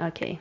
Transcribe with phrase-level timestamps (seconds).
[0.00, 0.40] Okay.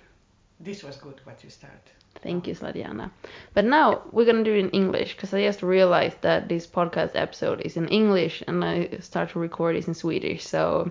[0.60, 1.80] This was good what you started.
[2.22, 3.12] Thank you, Sladiana.
[3.54, 7.12] But now we're gonna do it in English because I just realized that this podcast
[7.14, 10.44] episode is in English and I start to record it in Swedish.
[10.46, 10.90] So,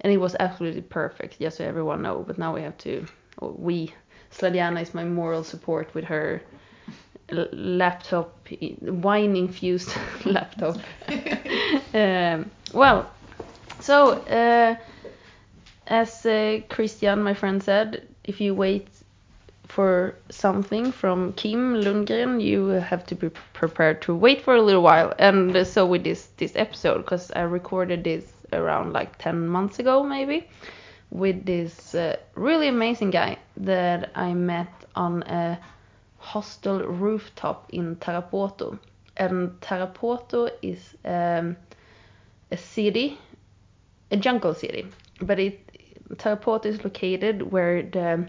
[0.00, 2.24] and it was absolutely perfect, just so everyone know.
[2.26, 3.06] But now we have to.
[3.40, 3.94] We,
[4.30, 6.42] Sladiana is my moral support with her
[7.30, 8.48] laptop,
[8.82, 9.92] wine infused
[10.24, 10.76] laptop.
[11.94, 13.10] um, well,
[13.80, 14.76] so uh,
[15.86, 18.88] as uh, Christian, my friend, said, if you wait
[19.66, 24.82] for something from Kim Lundgren, you have to be prepared to wait for a little
[24.82, 25.12] while.
[25.18, 30.02] And so with this this episode, because I recorded this around like 10 months ago,
[30.02, 30.48] maybe,
[31.10, 35.58] with this uh, really amazing guy that I met on a
[36.18, 38.78] hostel rooftop in Tarapoto.
[39.16, 41.56] And Tarapoto is um,
[42.50, 43.18] a city,
[44.10, 44.86] a jungle city,
[45.20, 45.63] but it
[46.16, 48.28] Tarapoto is located where the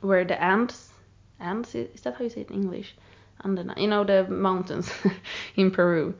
[0.00, 0.90] where the ants
[1.40, 2.94] ants is that how you say it in English?
[3.44, 4.92] Andana, you know the mountains
[5.56, 6.14] in Peru,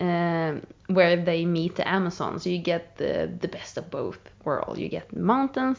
[0.00, 2.38] um, where they meet the Amazon.
[2.40, 4.78] So you get the the best of both worlds.
[4.80, 5.78] You get mountains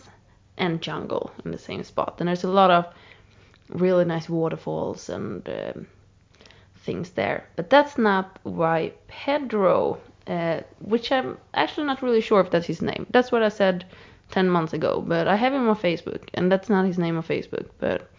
[0.58, 2.86] and jungle in the same spot, and there's a lot of
[3.70, 5.88] really nice waterfalls and um,
[6.78, 7.48] things there.
[7.56, 12.82] But that's not why Pedro, uh, which I'm actually not really sure if that's his
[12.82, 13.08] name.
[13.10, 13.86] That's what I said
[14.34, 17.24] 10 months ago, but I have him on Facebook, and that's not his name on
[17.24, 18.10] Facebook, but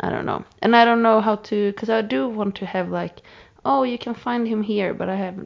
[0.00, 0.44] I don't know.
[0.60, 3.20] And I don't know how to, because I do want to have like,
[3.64, 5.38] oh, you can find him here, but I have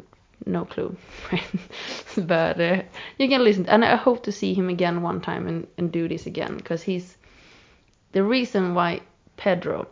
[0.46, 0.96] no clue.
[2.16, 2.82] but uh,
[3.18, 6.08] you can listen, and I hope to see him again one time and, and do
[6.08, 7.18] this again, because he's
[8.12, 9.02] the reason why
[9.36, 9.86] Pedro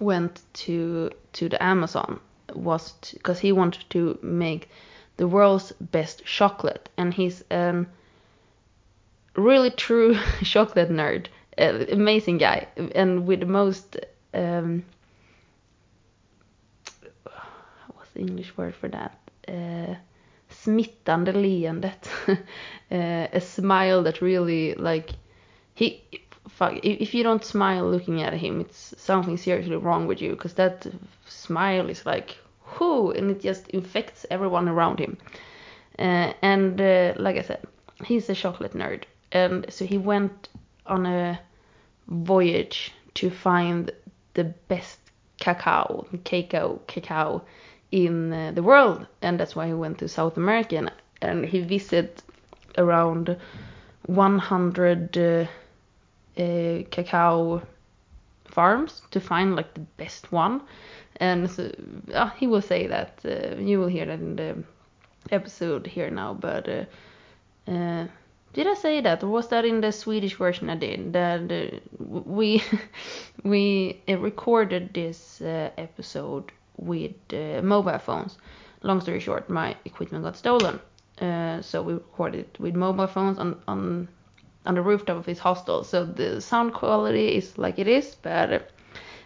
[0.00, 2.20] went to to the Amazon
[2.54, 4.70] was because he wanted to make
[5.18, 7.86] the world's best chocolate, and he's um
[9.36, 11.26] really true chocolate nerd,
[11.58, 13.96] uh, amazing guy, and with the most
[14.32, 14.84] um,
[17.94, 19.18] what's the English word for that?
[19.46, 19.94] Uh,
[20.48, 22.36] smittande leendet, uh,
[23.32, 25.10] a smile that really like
[25.74, 26.02] he.
[26.46, 30.52] Fuck, if you don't smile looking at him, it's something seriously wrong with you because
[30.54, 30.86] that
[31.26, 32.36] smile is like,
[32.78, 35.16] whoo, and it just infects everyone around him.
[35.98, 37.66] Uh, and uh, like I said,
[38.04, 40.48] he's a chocolate nerd and so he went
[40.86, 41.40] on a
[42.06, 43.90] voyage to find
[44.34, 44.98] the best
[45.38, 47.42] cacao, cacao, cacao
[47.90, 50.76] in uh, the world, and that's why he went to South America.
[50.76, 52.22] And, and he visited
[52.78, 53.36] around
[54.06, 55.46] 100 uh,
[56.40, 57.62] uh, cacao
[58.46, 60.62] farms to find like the best one.
[61.16, 61.72] And so,
[62.12, 64.64] uh, he will say that uh, you will hear that in the
[65.30, 68.06] episode here now, but uh,
[68.54, 71.12] did I say that, was that in the Swedish version I did?
[71.12, 72.62] That uh, we
[73.44, 78.38] we uh, recorded this uh, episode with uh, mobile phones.
[78.82, 80.78] Long story short, my equipment got stolen,
[81.20, 84.08] uh, so we recorded it with mobile phones on on
[84.66, 85.82] on the rooftop of his hostel.
[85.82, 88.58] So the sound quality is like it is, but uh,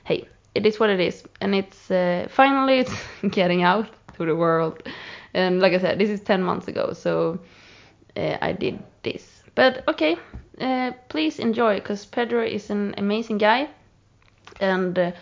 [0.04, 1.88] hey, it is what it is, and it's
[2.32, 2.94] finally it's
[3.30, 4.82] getting out to the world.
[5.34, 7.40] And like I said, this is ten months ago, so
[8.16, 9.42] I did this.
[9.54, 10.16] But okay,
[10.60, 13.69] uh, please enjoy because Pedro is an amazing guy,
[14.60, 15.12] and uh,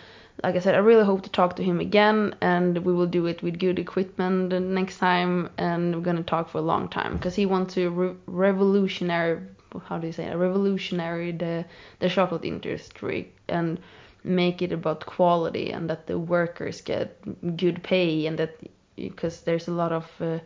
[0.43, 3.25] like I said, I really hope to talk to him again, and we will do
[3.25, 7.35] it with good equipment next time, and we're gonna talk for a long time because
[7.35, 9.41] he wants to re- revolutionary,
[9.85, 10.35] how do you say, it?
[10.35, 11.65] revolutionary the
[11.99, 13.79] the chocolate industry and
[14.23, 17.17] make it about quality and that the workers get
[17.57, 18.57] good pay and that
[18.95, 20.39] because there's a lot of uh,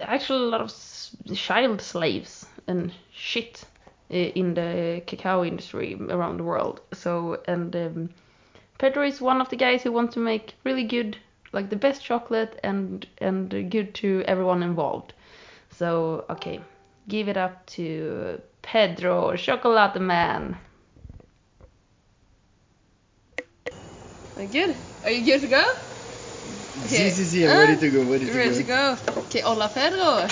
[0.00, 0.72] actually a lot of
[1.36, 3.64] child slaves and shit
[4.10, 6.80] in the cacao industry around the world.
[6.92, 8.10] So and um,
[8.78, 11.16] Pedro is one of the guys who want to make really good,
[11.52, 15.12] like the best chocolate and and good to everyone involved.
[15.70, 16.60] So okay,
[17.08, 20.56] give it up to Pedro Chocolate Man.
[24.36, 24.76] Good.
[25.04, 25.93] Are you good to go?
[26.82, 27.10] Okay.
[27.10, 28.96] Sí, sí, sí, I'm ready to go, ready to ready go.
[28.96, 29.22] to go.
[29.26, 30.26] Okay, hola Pedro.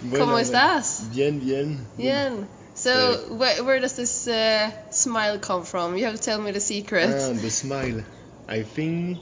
[0.00, 1.10] Bueno, ¿Cómo estás?
[1.10, 1.88] Bien, bien.
[1.96, 2.48] Bien.
[2.74, 5.96] So, where, where does this uh, smile come from?
[5.96, 7.08] You have to tell me the secret.
[7.08, 8.04] Ah, the smile.
[8.48, 9.18] I think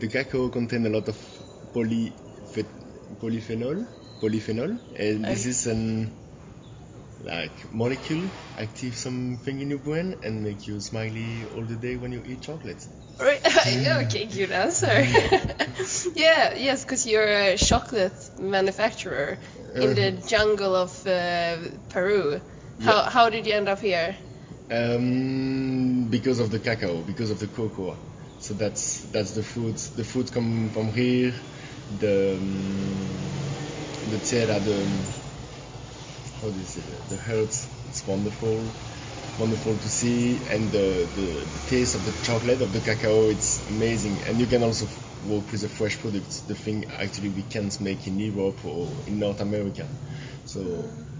[0.00, 1.16] the cacao contains a lot of
[1.72, 2.12] poly,
[3.20, 3.86] polyphenol,
[4.20, 6.12] polyphenol, and this is an
[7.24, 8.28] like molecule
[8.58, 12.42] active something in your brain and make you smiley all the day when you eat
[12.42, 12.84] chocolate.
[13.22, 13.40] Right.
[14.06, 15.00] okay, good answer.
[16.14, 19.38] yeah, yes, because you're a chocolate manufacturer
[19.76, 21.58] in the jungle of uh,
[21.90, 22.40] Peru.
[22.80, 23.10] How, Yeah.
[23.10, 24.16] how did you end up here?
[24.70, 27.96] Um, because of the cacao, because of the cocoa.
[28.40, 29.76] So that's that's the food.
[29.76, 31.32] The food come from here.
[31.98, 33.56] The um,
[34.10, 34.86] the tierra, the
[36.40, 37.08] how do you say that?
[37.08, 37.68] The herbs.
[37.88, 38.74] It's wonderful,
[39.38, 43.28] wonderful to see, and the, the the taste of the chocolate of the cacao.
[43.28, 44.86] It's amazing, and you can also
[45.24, 46.40] work with the fresh products.
[46.42, 49.86] The thing actually we can't make in Europe or in North America.
[50.44, 50.60] So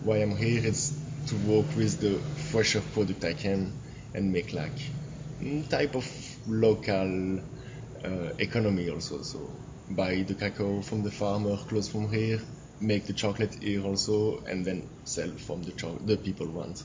[0.04, 0.92] why I'm here is
[1.28, 2.18] to work with the
[2.50, 3.72] fresher product I can
[4.14, 4.78] and make like
[5.40, 6.06] mm, type of
[6.46, 7.40] local
[8.04, 9.22] uh, economy also.
[9.22, 9.50] So
[9.90, 12.40] buy the cacao from the farmer close from here,
[12.80, 16.82] make the chocolate here also, and then sell from the cho- the people want.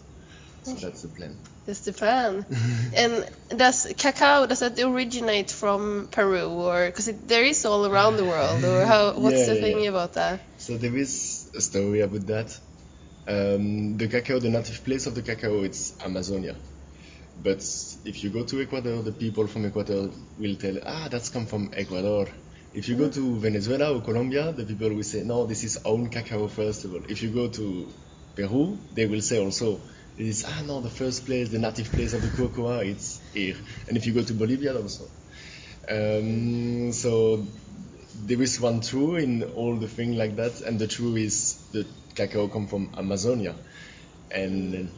[0.67, 1.37] So that's the plan.
[1.65, 2.45] That's the plan.
[2.95, 8.25] and does cacao does that originate from Peru or because there is all around the
[8.25, 9.89] world or how what's Yeah, the yeah, thing yeah.
[9.89, 10.39] about that?
[10.57, 12.59] So there is a story about that.
[13.27, 16.55] Um, the cacao, the native place of the cacao, it's Amazonia.
[17.35, 17.61] But
[18.05, 21.71] if you go to Ecuador, the people from Ecuador will tell, ah, that's come from
[21.73, 22.27] Ecuador.
[22.73, 26.09] If you go to Venezuela or Colombia, the people will say, no, this is own
[26.09, 27.03] cacao first of all.
[27.07, 27.93] If you go to
[28.35, 29.87] Peru, they will say also,
[30.17, 33.55] is, ah, no, the first place, the native place of the cocoa, it's here.
[33.87, 35.05] And if you go to Bolivia also.
[35.89, 37.47] Um, so
[38.25, 41.85] there is one true in all the thing like that, and the true is the
[42.15, 43.55] cacao come from Amazonia,
[44.31, 44.91] and uh,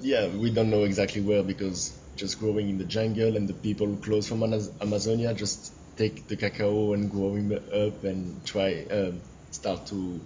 [0.00, 3.96] yeah, we don't know exactly where because just growing in the jungle and the people
[3.96, 9.20] close from Amazonia just take the cacao and growing up and try um,
[9.50, 10.20] start to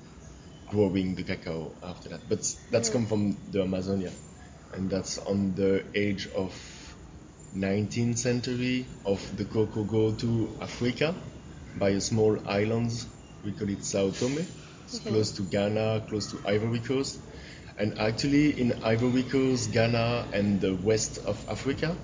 [0.70, 2.28] growing the cacao after that.
[2.28, 2.40] But
[2.70, 4.10] that's come from the Amazonia,
[4.72, 6.52] and that's on the age of
[7.54, 11.14] 19th century of the cocoa go to Africa
[11.76, 12.90] by a small island.
[13.44, 14.38] We call it Sao Tome.
[14.84, 15.10] It's Okay.
[15.10, 17.18] close to Ghana, close to Ivory Coast.
[17.78, 21.96] And actually, in Ivory Coast, Ghana, and the west of Africa,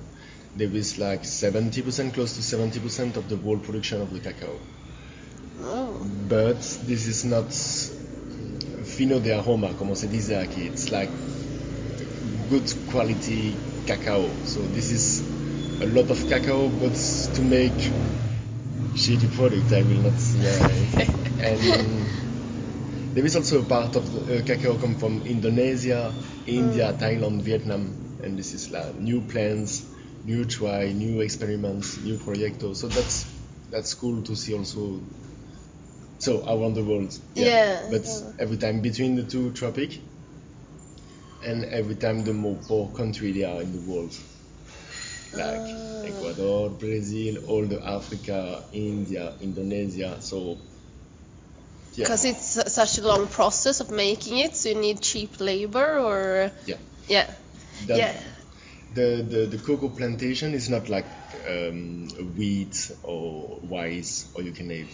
[0.57, 4.59] there is like 70%, close to 70% of the world production of the cacao.
[5.63, 7.53] Oh, But this is not
[9.01, 10.67] fino de aroma, como se dice aquí.
[10.67, 11.11] It's like
[12.51, 13.57] good quality
[13.87, 14.29] cacao.
[14.45, 15.23] So this is
[15.81, 16.93] a lot of cacao, but
[17.35, 17.81] to make
[18.93, 20.21] shitty product, I will not.
[20.37, 20.69] Yeah,
[21.49, 26.13] and um, there is also a part of the uh, cacao come from Indonesia,
[26.47, 26.99] India, mm.
[26.99, 29.83] Thailand, Vietnam, and this is like new plants,
[30.27, 32.77] new try, new experiments, new projectos.
[32.77, 33.25] So that's
[33.71, 35.01] that's cool to see also.
[36.21, 38.33] So around the world, Yeah, But yeah.
[38.39, 39.99] every time between the two tropics,
[41.43, 44.15] and every time the more poor country they are in the world,
[45.35, 46.07] like Ah.
[46.07, 50.21] Ecuador, Brazil, all the Africa, India, Indonesia.
[50.21, 50.59] So
[51.97, 55.99] yeah, because it's such a long process of making it, so you need cheap labor
[55.99, 56.77] or yeah.
[57.09, 57.27] yeah,
[57.87, 58.13] That- yeah,
[58.93, 61.07] The, the, the cocoa plantation is not like
[61.49, 62.75] um, wheat
[63.05, 64.91] or rice, or you can have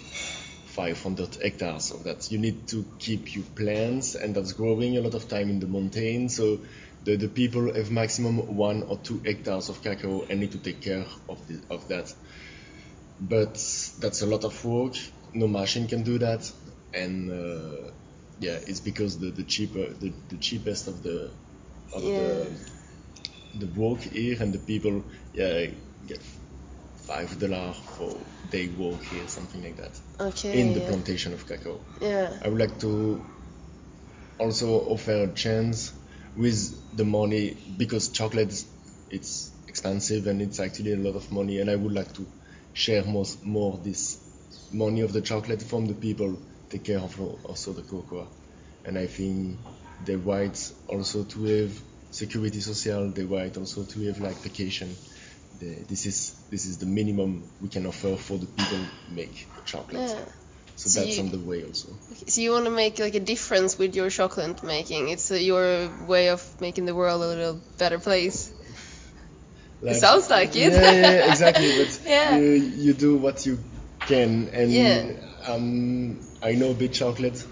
[0.77, 2.31] 500 hectares of that.
[2.31, 5.67] You need to keep your plants, and that's growing a lot of time in the
[5.67, 6.29] mountain.
[6.29, 6.61] So
[7.03, 10.83] the, the people have maximum one or two hectares of cacao and need to take
[10.83, 12.13] care of, the, of that.
[13.21, 13.55] But
[13.99, 14.95] that's a lot of work.
[15.33, 16.51] No machine can do that,
[16.93, 17.91] and uh,
[18.39, 21.33] yeah, it's because the, the cheaper the, the cheapest of the
[21.95, 22.17] of Yeah.
[22.17, 22.61] the
[23.55, 25.67] the work here and the people yeah
[26.07, 26.23] get
[27.07, 30.01] five dollar for day work here something like that.
[30.21, 31.81] Okay, in the plantation of cacao.
[32.01, 33.21] yeah, I would like to
[34.39, 35.93] also offer a chance
[36.37, 38.53] with the money because chocolate
[39.11, 42.27] it's expensive and it's actually a lot of money and I would like to
[42.73, 44.19] share more, more this
[44.73, 48.29] money of the chocolate from the people take care of also the cocoa.
[48.85, 49.59] And I think
[50.05, 54.95] the whites also to have security social the right also to have like vacation
[55.61, 59.35] the, this is this is the minimum we can offer for the people who make
[59.65, 60.25] chocolate yeah.
[60.77, 61.89] so So that's you- on the way also
[62.29, 65.09] So you want to make like a difference with your chocolate making?
[65.09, 68.51] It's uh, your way of making the world a little better place.
[69.83, 70.73] Like- sounds like it.
[70.73, 71.71] Yeah, yeah, exactly.
[71.79, 72.37] But Yeah.
[72.37, 72.51] you,
[72.85, 73.59] you do what you
[74.07, 74.71] can, and
[75.47, 77.45] um, I know big chocolate.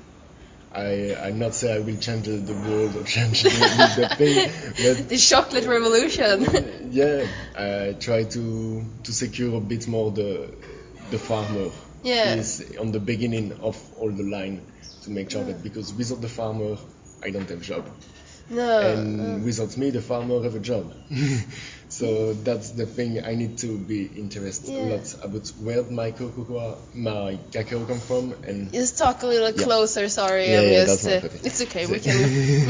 [0.74, 3.48] I I'm not say I will change the, the world or change the,
[3.96, 4.50] the thing,
[4.82, 6.46] but The chocolate revolution.
[6.90, 7.26] yeah,
[7.56, 10.50] I try to to secure a bit more the
[11.10, 11.70] the farmer.
[12.02, 12.34] Yeah.
[12.34, 14.60] Is on the beginning of all the line
[15.02, 16.76] to make chocolate because without the farmer,
[17.22, 17.86] I don't have job
[18.50, 18.80] no.
[18.80, 20.92] and uh, without me the farmer have a job
[21.98, 24.80] So that's the thing I need to be interested Yeah.
[24.82, 29.52] a lot about where my cocoa, my cacao come from, and Just talk a little
[29.54, 29.64] Yeah.
[29.66, 30.08] closer.
[30.08, 31.06] Sorry, Yeah, I'm yeah, just.
[31.06, 31.86] Uh, it's okay.
[31.86, 32.18] We can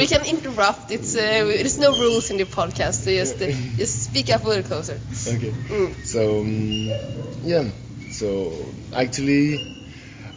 [0.00, 0.90] we can interrupt.
[0.96, 1.20] It's uh,
[1.60, 2.96] there's no rules in the podcast.
[3.04, 3.46] So just uh,
[3.82, 4.98] just speak up a little closer.
[5.34, 5.52] okay.
[5.72, 5.90] Mm.
[6.12, 6.88] So um,
[7.52, 7.64] yeah,
[8.10, 8.28] so
[8.92, 9.60] actually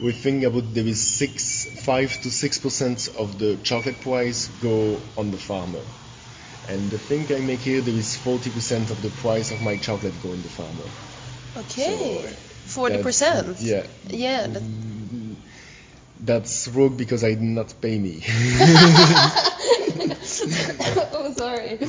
[0.01, 5.01] we think about there is six, five to six percent of the chocolate price go
[5.17, 5.83] on the farmer,
[6.69, 9.77] and the thing I make here there is forty percent of the price of my
[9.77, 10.89] chocolate going to the farmer.
[11.57, 12.21] Okay.
[12.29, 12.35] So,
[12.73, 13.47] Forty percent.
[13.47, 13.85] That's- Yeah.
[14.09, 14.47] Yeah.
[14.47, 14.63] That,
[16.19, 18.23] That's wrong because I did not pay me.
[21.13, 21.79] oh, sorry.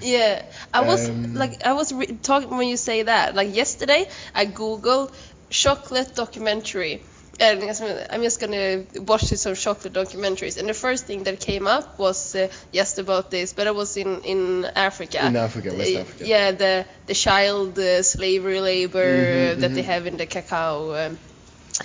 [0.00, 0.42] Yeah,
[0.72, 3.34] I was Um, like, I was re- talking when you say that.
[3.34, 5.12] Like yesterday, I googled
[5.50, 7.02] chocolate documentary,
[7.40, 7.62] and
[8.10, 10.58] I'm just gonna watch some chocolate documentaries.
[10.58, 13.96] And the first thing that came up was uh, just about this, but it was
[13.96, 15.26] in in Africa.
[15.26, 16.26] In Africa, West Uh, Africa.
[16.26, 19.92] Yeah, the the child uh, slavery labor Mhm, that they mhm.
[19.92, 20.94] have in the cacao.
[20.94, 21.18] Um,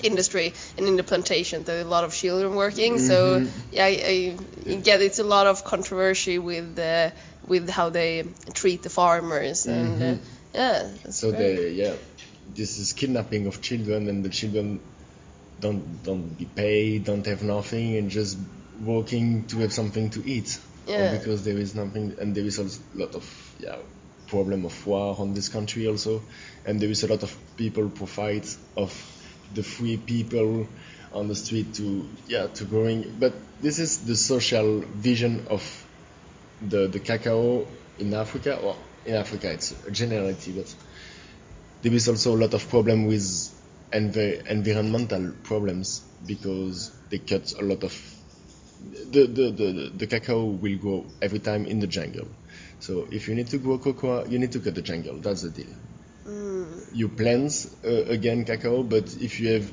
[0.04, 3.50] industry and in the plantation there are a lot of children working so Mhm.
[3.74, 4.38] yeah I,
[4.70, 7.10] I get it's a lot of controversy with uh,
[7.46, 10.18] with how they treat the farmers and uh, Mhm.
[10.54, 11.40] yeah so great.
[11.42, 11.94] they yeah,
[12.56, 14.80] this is kidnapping of children, and the children
[15.62, 18.38] don't don't be paid, don't have nothing, and just
[18.84, 20.60] working to have something to eat.
[20.88, 21.18] Or Yeah.
[21.18, 23.24] because there is nothing, and there is a lot of
[23.60, 23.78] yeah
[24.28, 26.22] problem of war on this country also,
[26.66, 28.92] and there is a lot of people profit of
[29.54, 30.68] the free people
[31.14, 33.16] on the street to yeah to growing.
[33.20, 35.64] But this is the social vision of
[36.68, 37.68] the the cacao
[38.00, 38.76] in Africa, or
[39.06, 40.74] in Africa it's a generality, but
[41.82, 43.26] there is also a lot of problem with
[43.92, 47.94] envi- environmental problems because they cut a lot of
[49.12, 52.28] the, the, the, the cacao will grow every time in the jungle.
[52.80, 55.20] So if you need to grow cocoa, you need to cut the jungle.
[55.20, 55.76] That's the deal.
[56.94, 59.72] You plant uh, again cacao, but if you have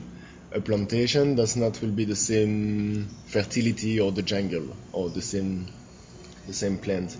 [0.53, 5.69] a plantation, that's not will be the same fertility or the jungle or the same
[6.47, 7.17] the same plant.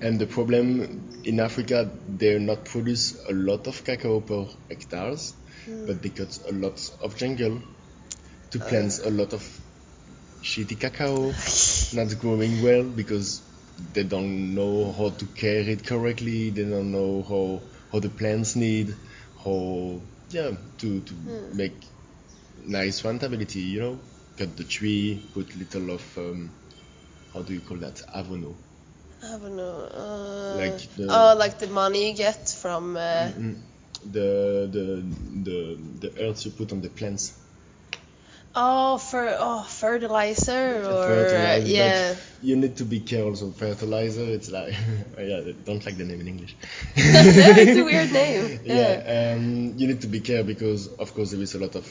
[0.00, 5.34] And the problem in Africa, they not produce a lot of cacao per hectares,
[5.86, 7.62] but they cut a lot of jungle
[8.50, 9.42] to plant a lot of
[10.42, 11.32] shitty cacao,
[11.96, 13.42] not growing well because
[13.92, 16.50] they don't know how to care it correctly.
[16.50, 18.94] They don't know how how the plants need,
[19.44, 21.14] how yeah to to
[21.54, 21.84] make
[22.56, 23.62] nice rentability.
[23.74, 24.00] You know,
[24.36, 26.52] cut the tree, put little of um,
[27.32, 28.56] how do you call that abono.
[29.22, 33.56] I uh, Like the- oh like the money you get from uh, Mm,
[34.04, 35.02] the the
[35.44, 35.78] the
[36.08, 37.32] the earth you put on the plants.
[38.54, 43.34] oh for oh fertilizer or fertilizer, yeah you need to be careful.
[43.36, 44.72] So fertilizer, it's like
[45.18, 46.56] yeah, I don't like the name in English.
[46.96, 51.30] it's a weird name yeah, yeah, um, you need to be careful because of course
[51.32, 51.86] there is a lot of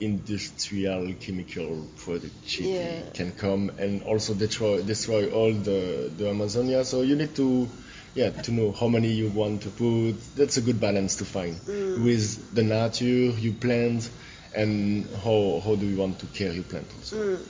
[0.00, 3.00] industrial chemical product Yeah.
[3.14, 6.84] can come and also destroy destroy all the the Amazonia.
[6.84, 7.68] So you need to
[8.16, 10.16] yeah to know how many you want to put.
[10.34, 12.02] That's a good balance to find mm.
[12.02, 14.10] with the nature you plant
[14.54, 17.16] and how how do you want to care your plant also.
[17.36, 17.46] Mm.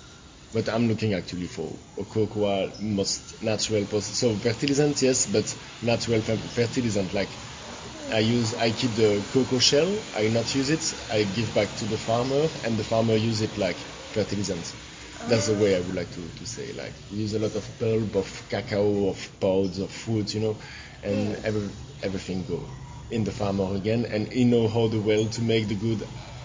[0.53, 4.15] But I'm looking actually for a cocoa most natural possible.
[4.15, 7.13] So fertilizant, yes, but natural fer- fertilizant.
[7.13, 7.31] Like
[8.11, 9.99] I use, I keep the cocoa shell.
[10.15, 10.95] I not use it.
[11.11, 13.79] I give back to the farmer, and the farmer use it like
[14.13, 14.75] fertilizant.
[15.25, 16.73] That's the way I would like to, to say.
[16.73, 20.59] Like use a lot of pulp of cacao, of pods, of fruits, you know,
[21.03, 21.71] and every,
[22.03, 22.69] everything go
[23.11, 26.03] in the farmer again, and he know how the well to make the good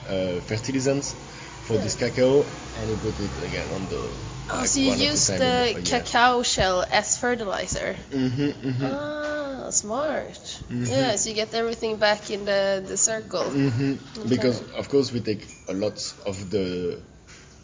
[0.08, 1.16] uh, fertilizants
[1.64, 4.14] for this cacao, and he put it again on the.
[4.50, 6.00] oh like, so you one at a use time the a year.
[6.02, 8.84] cacao shell as fertilizer Mhm, mhm.
[8.84, 13.94] ah smart yeah so you get everything back in the the circle hmm
[14.28, 17.02] Because of course we take a lot of the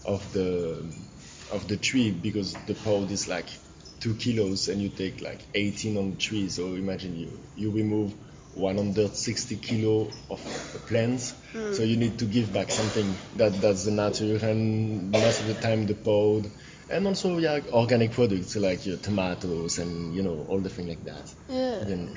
[0.08, 0.84] of the
[1.52, 3.48] of the tree because the pod is like
[4.00, 6.50] two kilos and you take like 18 on the tree.
[6.50, 8.14] So imagine you you remove
[8.56, 10.42] 160 kilo of
[10.88, 11.32] plants.
[11.52, 11.74] Hmm.
[11.74, 13.14] So you need to give back something.
[13.36, 16.50] That that's the nature and most of the time the pod.
[16.90, 21.04] And also, yeah, organic products like your tomatoes and you know all the things like
[21.04, 21.34] that.
[21.50, 21.84] Yeah.
[21.84, 22.16] Then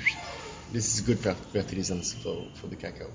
[0.72, 3.06] this is good fer- fertilizants for, for the cacao.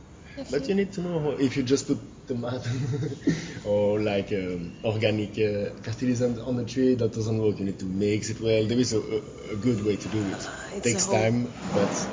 [0.51, 1.97] But you need to know if you just put
[2.27, 2.69] tomato
[3.65, 7.57] or like um, organic uh, fertilizant on the tree, that doesn't work.
[7.59, 8.65] You need to mix it well.
[8.65, 9.21] There is a, a,
[9.53, 10.35] a good way to do it.
[10.41, 12.07] Ah, it's Takes whole- time, but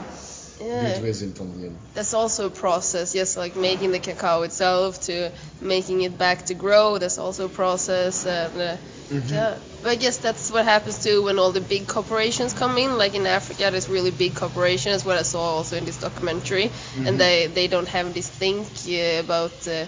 [0.66, 0.94] Yeah.
[0.94, 1.76] good result on the end.
[1.94, 6.54] That's also a process, yes, like making the cacao itself to making it back to
[6.54, 6.98] grow.
[6.98, 8.76] That's also a process, and uh,
[9.10, 9.34] Mm-hmm.
[9.34, 9.58] yeah.
[9.82, 12.96] But I guess that's what happens too when all the big corporations come in.
[12.96, 15.04] Like in Africa, there's really big corporations.
[15.04, 17.06] What I saw also in this documentary, Mm-hmm.
[17.06, 19.52] and they they don't have this think uh, about.
[19.68, 19.84] Uh,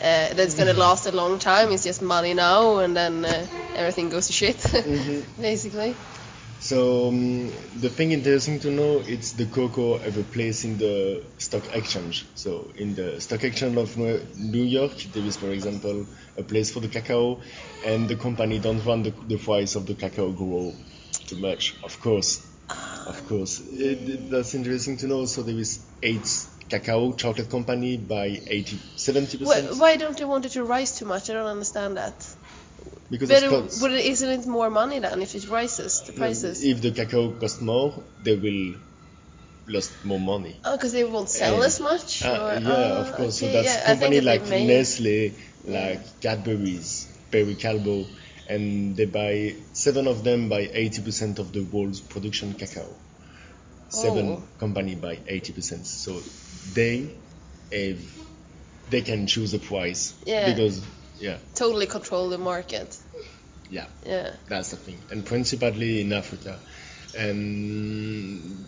[0.00, 0.80] uh, that's gonna Mm-hmm.
[0.80, 1.70] last a long time.
[1.72, 5.40] It's just money now, and then uh, everything goes to shit, Mm-hmm.
[5.40, 5.94] basically.
[6.66, 7.46] So um,
[7.80, 12.26] the thing interesting to know it's the cocoa have a place in the stock exchange.
[12.34, 16.06] So in the stock exchange of New York, there is, for example,
[16.36, 17.40] a place for the cacao,
[17.84, 20.74] and the company don't want the, the price of the cacao grow
[21.28, 21.76] too much.
[21.84, 22.44] Of course,
[23.06, 25.24] of course, it, that's interesting to know.
[25.26, 26.28] So there is eight
[26.68, 30.98] cacao chocolate company by 80, 70 Why, percent why don't they want it to rise
[30.98, 31.30] too much?
[31.30, 32.26] I don't understand that.
[33.10, 36.64] Because But it, it, isn't it more money then if it rises the prices?
[36.64, 38.74] If the cacao costs more, they will
[39.68, 40.60] lose more money.
[40.64, 42.24] Oh, because they won't sell as much.
[42.24, 43.42] Uh, or, yeah, ah, of course.
[43.42, 45.32] okay, so that's yeah, company like Nestle,
[45.64, 48.06] like Cadbury's, Barry Callebaut,
[48.48, 52.86] and they buy seven of them by 80% of the world's production cacao.
[53.88, 54.42] Seven Oh.
[54.58, 55.86] company by 80%.
[55.86, 56.20] So
[56.74, 57.14] they
[57.72, 58.00] have,
[58.90, 60.52] they can choose the price Yeah.
[60.52, 60.82] because
[61.18, 62.96] yeah, Totally control the market.
[63.70, 63.86] yeah.
[64.04, 64.32] Yeah.
[64.48, 66.58] That's the thing, and principally in Africa.
[67.18, 68.66] And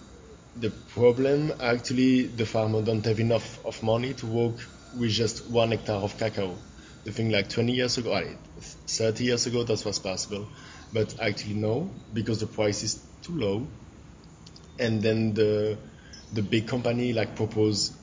[0.57, 4.57] the problem, actually, the farmer don't have enough of money to work
[4.99, 6.57] with just one hectare of cacao.
[7.05, 10.47] The thing like 20 years ago, I- 30 years ago, that was possible,
[10.93, 13.67] but actually no, because the price is too low.
[14.79, 15.77] And then the
[16.33, 17.97] the big company like propose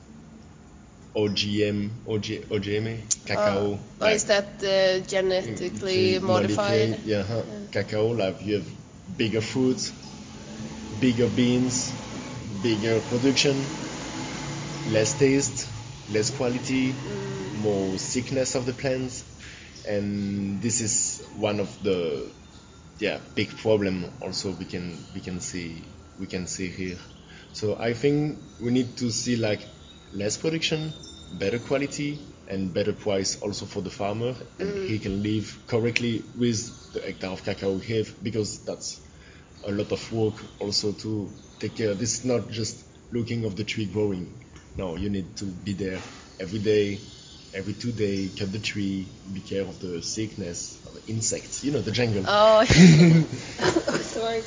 [1.16, 2.86] OGM, OG, OGM,
[3.26, 3.58] cacao.
[3.58, 7.00] Oh, like- is that uh, genetically Ge- modified?
[7.04, 7.42] Yeah, huh.
[7.72, 8.08] cacao.
[8.08, 8.68] Like you have
[9.16, 9.92] bigger fruits,
[11.00, 11.92] bigger beans,
[12.62, 13.64] bigger production,
[14.86, 15.68] less taste,
[16.08, 17.52] less quality, Mm.
[17.54, 19.24] more sickness of the plants,
[19.88, 22.30] and this is one of the
[22.98, 24.04] yeah big problem.
[24.20, 25.82] Also, we can we can see
[26.18, 26.98] we can see here.
[27.52, 29.66] So I think we need to see like
[30.12, 30.92] less production,
[31.32, 34.88] better quality, and better price also for the farmer, and mm.
[34.88, 39.00] he can live correctly with the hectare of cacao he have because that's
[39.66, 41.94] a lot of work also to take care.
[41.94, 44.44] This is not just looking of the tree growing.
[44.76, 46.00] No, you need to be there
[46.38, 47.00] every day,
[47.54, 51.64] every two day, cut the tree, be care of the sickness, of the insects.
[51.64, 52.24] You know the jungle.
[52.26, 52.64] Oh,
[54.02, 54.42] sorry.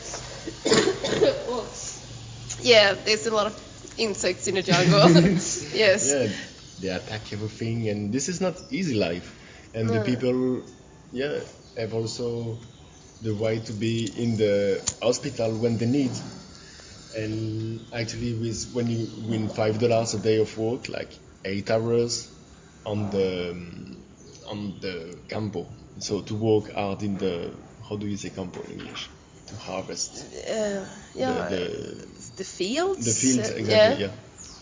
[2.61, 3.68] Yeah, there's a lot of
[3.99, 5.09] insects in the jungle.
[5.09, 5.71] yes.
[5.73, 6.27] yeah,
[6.79, 9.35] they attack everything, and this is not easy life.
[9.73, 10.63] And the people,
[11.11, 11.39] yeah,
[11.77, 12.57] have also
[13.21, 16.11] the right to be in the hospital when they need.
[17.15, 21.11] And actually, with when you win five dollars a day of work, like
[21.43, 22.29] eight hours
[22.85, 24.03] on the um,
[24.49, 25.67] on the campo,
[25.99, 27.51] so to work hard in the
[27.87, 29.09] how do you say campo in English?
[29.47, 30.85] To harvest Uh,
[31.15, 31.49] yeah.
[31.49, 33.05] the, the the fields.
[33.09, 34.11] the fields uh, exactly yeah.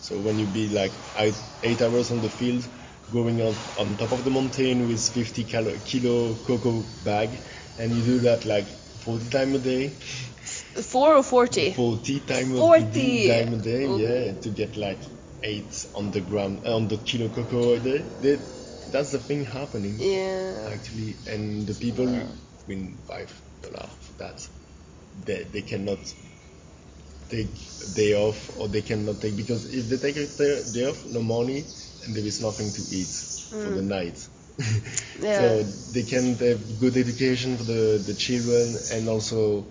[0.06, 0.92] so when you be like
[1.24, 2.64] eight, eight hours on the field
[3.16, 7.30] going on on top of the mountain with 50 kilo, kilo cocoa bag
[7.78, 8.66] and you do that like
[9.04, 9.82] 40 times a day
[10.92, 11.72] Four or forty.
[11.72, 13.28] 40 times 40.
[13.28, 13.98] time a day Ooh.
[13.98, 14.98] yeah to get like
[15.42, 18.46] eight on the gram uh, on the kilo cocoa a day That-
[18.92, 20.70] that's the thing happening Yeah.
[20.74, 22.06] actually and the people
[22.68, 23.30] win five
[23.62, 24.38] dollars for that
[25.26, 25.98] they, they cannot
[27.28, 30.26] take day off or they cannot take because if they take a
[30.64, 31.64] day off no money
[32.04, 33.14] and there is nothing to eat
[33.62, 34.28] for the night.
[35.20, 35.32] Yeah.
[35.32, 35.62] so
[35.92, 39.66] they can't have good education for the, the children and also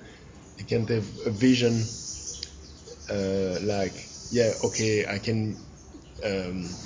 [0.58, 1.88] they can't have a vision
[3.10, 5.58] uh, like yeah okay I can
[6.24, 6.78] um,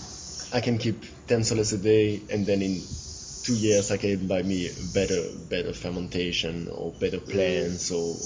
[0.53, 2.87] I can keep 10 soles a day and then in
[3.43, 8.17] two years I can buy me better better fermentation or better plants or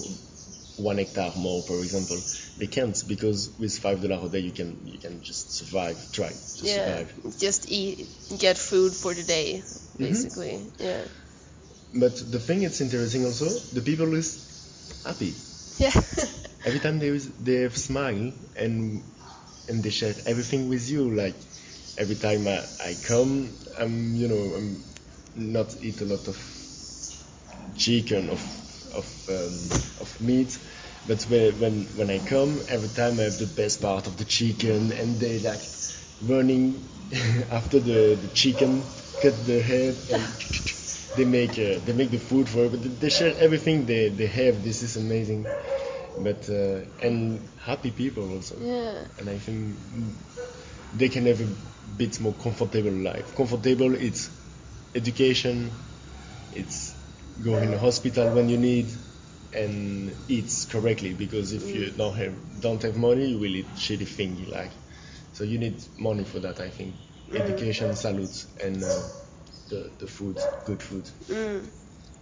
[0.77, 2.21] one hectare more for example
[2.57, 6.29] they can't because with five dollars a day you can you can just survive try
[6.29, 6.75] to yeah.
[6.75, 9.63] survive Just eat, get food for the day,
[9.99, 10.01] Mm-hmm.
[10.01, 10.71] basically.
[10.79, 11.05] Yeah.
[11.93, 14.29] but the thing that's interesting also the people is
[15.05, 15.33] happy
[15.77, 15.91] Yeah.
[16.65, 19.03] every time they is- they have smile and
[19.67, 21.35] and they share everything with you like
[21.97, 22.59] every time I,
[22.89, 23.33] I come
[23.77, 24.83] I'm you know I'm
[25.35, 26.37] not eat a lot of
[27.75, 28.41] chicken of
[28.95, 29.59] of um,
[29.99, 30.57] of meat
[31.07, 34.25] but when, when when I come every time I have the best part of the
[34.25, 35.61] chicken and they like
[36.21, 36.89] running
[37.51, 38.83] after the, the chicken
[39.21, 40.23] cut the head and
[41.17, 44.27] they make uh, they make the food for it but they share everything they, they
[44.27, 45.45] have this is amazing
[46.17, 48.55] but uh, and happy people also.
[48.59, 49.07] Yeah.
[49.19, 49.77] And I think
[50.93, 51.47] they can have a
[51.97, 53.35] bit more comfortable life.
[53.35, 54.29] Comfortable, it's
[54.93, 55.71] education,
[56.51, 56.84] it's
[57.43, 58.91] go in a hospital when you need,
[59.53, 61.13] and eat correctly.
[61.13, 64.71] Because if you don't have don't have money, you will eat shitty thing you like.
[65.33, 66.59] So you need money for that.
[66.59, 66.95] I think
[67.33, 69.01] education, salute, and uh,
[69.69, 71.09] the the food, good food.
[71.27, 71.69] Mm.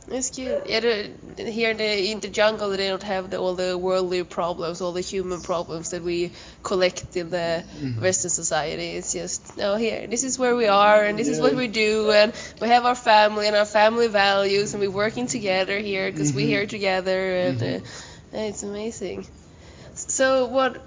[0.10, 0.63] It's cute.
[0.68, 4.24] Yeah, uh, the, here the, in the jungle they don't have the, all the worldly
[4.24, 8.02] problems, all the human problems that we collect in the mm-hmm.
[8.02, 8.92] Western society.
[8.92, 10.06] It's just no here.
[10.08, 12.96] This is where we are, and this is what we do, and we have our
[12.96, 16.50] family and our family values, and we're working together here because we're mm-hmm.
[16.50, 18.36] here together, and mm-hmm.
[18.36, 19.26] uh, it's amazing.
[19.94, 20.86] So what?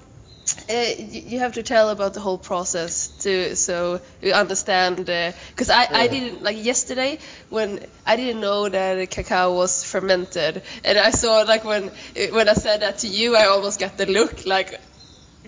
[0.68, 5.86] Uh, you have to tell about the whole process to so you understand because I,
[5.92, 6.10] I Yeah.
[6.10, 7.18] didn't like yesterday
[7.50, 11.92] when I didn't know that cacao was fermented and I saw like when
[12.32, 14.80] when I said that to you I almost got the look like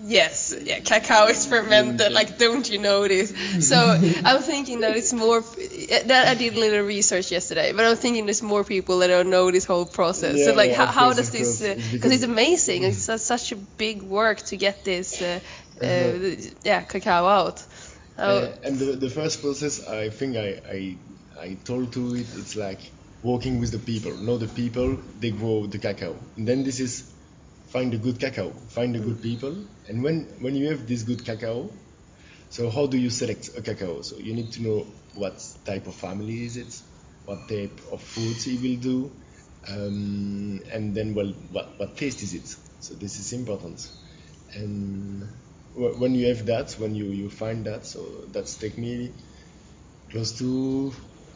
[0.01, 3.33] yes yeah cacao is fermented like don't you know this?
[3.67, 3.75] So
[4.25, 8.25] I'm thinking that it's more that I did a little research yesterday but I'm thinking
[8.25, 10.43] there's more people that don't know this whole process.
[10.45, 12.83] So like yeah, how, how does this because Because- it's amazing.
[12.83, 15.39] It's su- such a big work to get this uh,
[15.81, 16.35] uh, Uh-huh.
[16.63, 17.63] yeah cacao out.
[18.17, 20.97] Uh, and the, the first process, I think I, I,
[21.39, 22.79] I told to it, it's like
[23.23, 24.11] working with the people.
[24.17, 26.15] Know the people, they grow the cacao.
[26.35, 27.09] And then this is
[27.71, 29.67] find a good cacao, find a good people.
[29.87, 31.71] And when, when you have this good cacao,
[32.49, 34.01] so how do you select a cacao?
[34.01, 36.73] So you need to know what type of family is it,
[37.25, 39.21] what type of foods he will do,
[39.67, 42.47] um, and then well, what, what taste is it?
[42.79, 43.81] So this is important.
[44.53, 45.23] And
[45.73, 49.15] wh- when you have that, when you, you find that, so that's take me
[50.11, 50.93] close to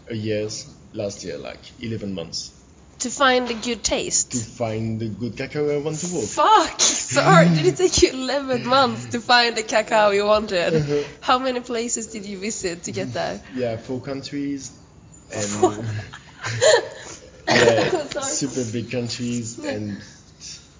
[0.09, 2.62] a year's last year, like 11 months,
[3.03, 4.31] to find a good taste.
[4.31, 6.25] to find the good cacao I want to work.
[6.25, 6.79] Fuck!
[6.79, 10.75] Sorry, did it take you 11 months to find the cacao you wanted?
[10.75, 11.03] Uh-huh.
[11.21, 13.43] How many places did you visit to get that?
[13.53, 14.71] Yeah, four countries
[15.33, 15.73] and Four.
[17.47, 20.01] yeah, super big countries and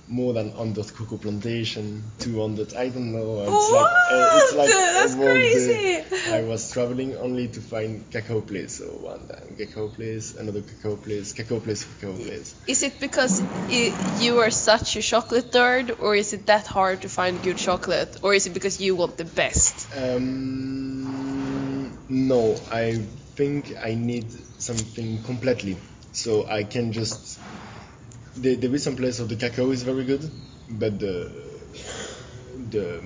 [0.08, 3.42] more than 100 cocoa plantation, 200, I don't know.
[3.42, 4.58] It's like, uh, it's What?
[4.58, 6.04] like That's crazy.
[6.32, 8.78] I was traveling only to find cacao place.
[8.78, 12.56] So one time cacao place, another cacao place, cacao place, cacao place.
[12.68, 17.02] Is it because i you are such a chocolate nerd, or is it that hard
[17.02, 19.94] to find good chocolate, or is it because you want the best?
[19.96, 25.78] Um, no, I think I need something completely.
[26.12, 27.40] So I can just.
[28.36, 30.30] There, there is some place of the cacao is very good,
[30.70, 31.30] but the
[32.70, 33.02] the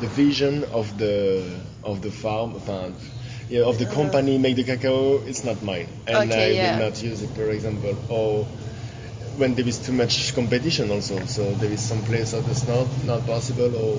[0.00, 1.44] the vision of the
[1.82, 2.94] of the farm, enfin,
[3.48, 6.24] yeah, of the company make the cacao, it's not mine, and Uh-huh.
[6.28, 6.72] Okay, I yeah.
[6.72, 8.44] will not use it, for example, or
[9.36, 11.24] when there is too much competition also.
[11.26, 13.98] So there is some place that is not not possible, or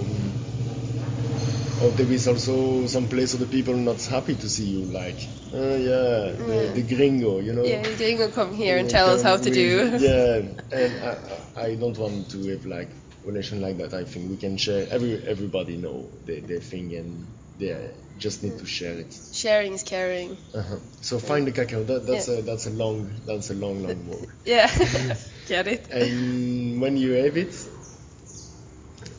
[1.84, 4.92] or there is also some place where the people are not happy to see you,
[4.92, 5.20] like,
[5.54, 7.64] uh, yeah, the, the gringo, you know.
[7.64, 9.98] Yeah, you're gonna come here and tell us how to do.
[10.00, 10.36] Yeah,
[10.72, 11.18] and I,
[11.58, 12.90] I I don't want to have like
[13.24, 13.94] relation like that.
[13.94, 14.88] I think we can share.
[14.90, 19.18] Every everybody know their, their thing, and they just need to share it.
[19.32, 20.38] Sharing is caring.
[20.54, 20.78] Uh-huh.
[21.02, 21.84] So find the cacao.
[21.84, 22.40] That, that's Yeah.
[22.40, 24.30] a that's a long that's a long long walk.
[24.46, 24.68] Yeah,
[25.48, 25.88] get it?
[25.92, 27.54] and when you have it,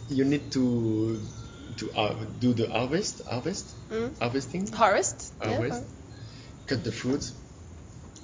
[0.09, 1.21] you need to
[1.79, 4.19] to uh, do the harvest harvest Mm.
[4.21, 5.33] harvesting Harvest?
[5.43, 5.53] Yeah.
[5.53, 5.83] harvest,
[6.67, 7.33] cut the fruits,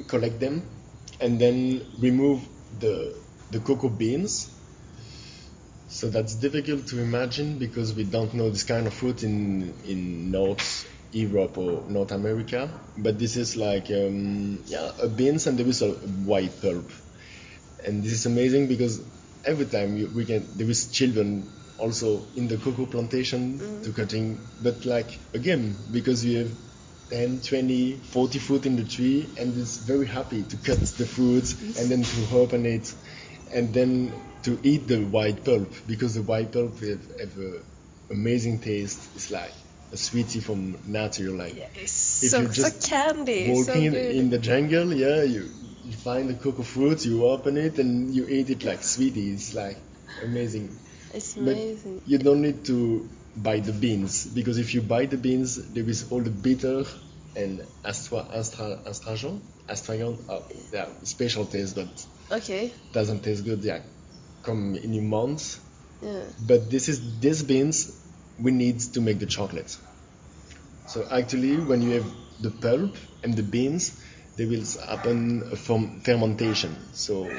[0.09, 0.63] collect them,
[1.21, 2.41] and then remove
[2.79, 2.95] the
[3.51, 4.49] the cocoa beans.
[5.89, 10.31] So that's difficult to imagine because we don't know this kind of fruit in in
[10.31, 12.71] North Europe or North America.
[12.97, 16.91] But this is like um, yeah, a beans and there is a white pulp,
[17.85, 19.01] and this is amazing because
[19.45, 23.97] every time you, we can there is children also in the cocoa plantation to mm.
[23.97, 26.51] cutting, but like again because you have
[27.11, 31.55] 10, 20, 40 fruit in the tree and it's very happy to cut the fruit
[31.79, 32.95] and then to open it
[33.53, 34.13] and then
[34.45, 37.61] to eat the white pulp because the white pulp have, have a
[38.13, 38.99] amazing taste.
[39.15, 39.53] It's like
[39.93, 43.47] a sweetie from nature, like Yeah, it's If so, you so just candy.
[43.47, 44.17] So walking in, good.
[44.17, 45.49] in the jungle, yeah, you,
[45.85, 49.33] you find the cocoa fruit, you open it and you eat it like sweetie.
[49.33, 49.77] It's like
[50.23, 50.79] amazing.
[51.15, 51.57] It's But
[52.07, 56.11] you don't need to buy the beans because if you buy the beans, there is
[56.11, 56.85] all the bitter
[57.35, 62.73] and astra, astra, astragen, oh, uh, yeah, special taste, but Okay.
[62.93, 63.65] doesn't taste good.
[63.65, 63.81] Yeah,
[64.43, 65.59] come in a month.
[66.03, 66.25] Yeah.
[66.47, 67.99] But this is these beans
[68.39, 69.77] we need to make the chocolate.
[70.89, 72.07] So actually, when you have
[72.41, 74.01] the pulp and the beans,
[74.37, 76.77] there will happen ferm- fermentation.
[76.93, 77.31] So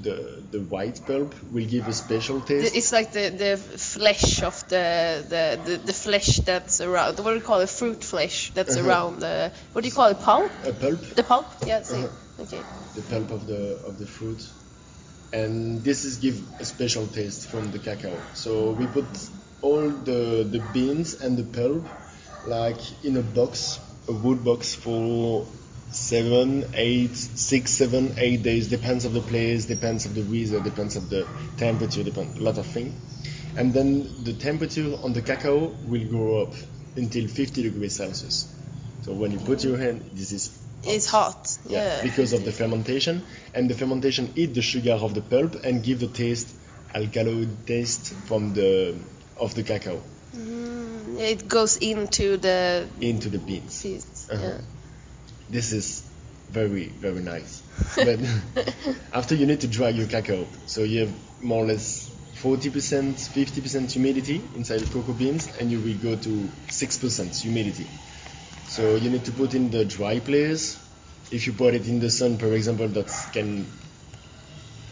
[0.00, 2.74] the the white pulp will give a special taste.
[2.76, 7.18] It's like the, the flesh of the, the, the, the flesh that's around.
[7.18, 7.70] What do you call it?
[7.70, 8.88] Fruit flesh that's Uh-huh.
[8.88, 9.52] around the.
[9.72, 10.20] What do you call it?
[10.20, 10.50] Pulp?
[10.64, 11.46] a pulp, The pulp?
[11.66, 11.96] Yeah, see.
[11.96, 12.42] Uh-huh.
[12.42, 12.62] Okay.
[12.96, 14.40] the pulp of the of the fruit,
[15.32, 18.14] and this is give a special taste from the cacao.
[18.34, 19.06] So we put
[19.60, 21.84] all the the beans and the pulp
[22.48, 23.78] like in a box,
[24.08, 25.46] a wood box for
[25.92, 28.68] seven, eight, six, seven, eight days.
[28.68, 31.26] Depends of the place, depends of the weather, depends of the
[31.56, 32.92] temperature, depends a lot of things.
[33.56, 36.54] And then the temperature on the cacao will go up
[36.96, 38.54] until 50 degrees Celsius.
[39.02, 41.58] So when you put your hand, this is It's hot.
[41.68, 42.02] yeah, Yeah.
[42.02, 43.22] because of the fermentation,
[43.54, 46.48] and the fermentation eat the sugar of the pulp and give the taste,
[46.94, 48.94] alkaloid taste from the
[49.36, 50.00] of the cacao
[50.36, 53.74] Mm, it goes into the into the beans.
[53.74, 54.28] seeds.
[54.30, 54.42] Uh-huh.
[54.42, 54.58] Yeah.
[55.52, 56.02] This is
[56.50, 57.62] very very nice.
[57.96, 58.20] But
[59.12, 61.12] after you need to dry your cacao, so you have
[61.42, 62.08] more or less
[62.40, 67.86] 40%, 50% humidity inside the cocoa beans, and you will go to 6% humidity.
[68.68, 70.78] So you need to put in the dry place.
[71.30, 73.66] If you put it in the sun, for example, that can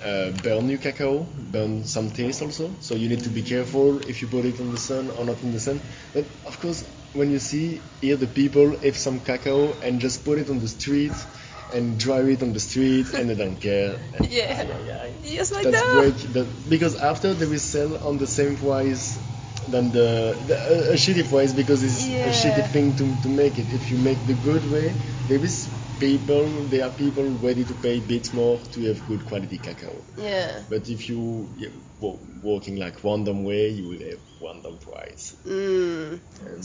[0.04, 2.70] uh, burn your cacao, burn some taste also.
[2.80, 5.42] So you need to be careful if you put it in the sun or not
[5.42, 5.80] in the sun.
[6.12, 10.38] But of course, when you see here the people have some cacao and just put
[10.38, 11.12] it on the street
[11.72, 13.98] and drive it on the street and they don't care.
[14.22, 14.62] Yeah.
[14.62, 15.36] yeah, yeah.
[15.36, 15.92] Just like That's that.
[15.94, 19.18] break the, because after they will sell on the same price
[19.68, 20.56] than the, the
[20.90, 22.26] a, a shitty price because it's Yeah.
[22.26, 23.72] a shitty thing to, to make it.
[23.72, 24.96] If you make the good way,
[25.28, 25.68] there is
[25.98, 30.04] people there are people ready to pay bits more to have good quality cacao.
[30.16, 30.62] Yeah.
[30.68, 31.68] But if you yeah,
[31.98, 35.36] wo- working like random way, you will have random price.
[35.46, 36.20] Mm.
[36.46, 36.64] And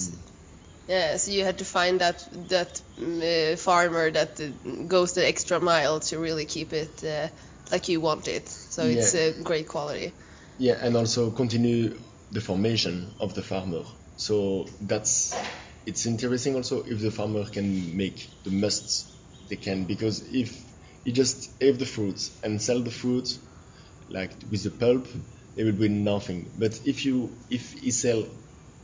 [0.87, 5.59] Yeah, so you had to find that that uh, farmer that uh, goes the extra
[5.59, 7.27] mile to really keep it uh,
[7.71, 8.47] like you want it.
[8.49, 9.21] So it's Yeah.
[9.21, 10.13] uh, great quality.
[10.57, 11.99] Yeah, and also continue
[12.31, 13.83] the formation of the farmer.
[14.15, 15.35] So that's
[15.85, 19.11] it's interesting also if the farmer can make the musts
[19.49, 20.49] they can because if
[21.03, 23.27] you just have the fruits and sell the fruit
[24.09, 25.07] like with the pulp,
[25.55, 26.51] they will be nothing.
[26.57, 28.25] But if you if he sell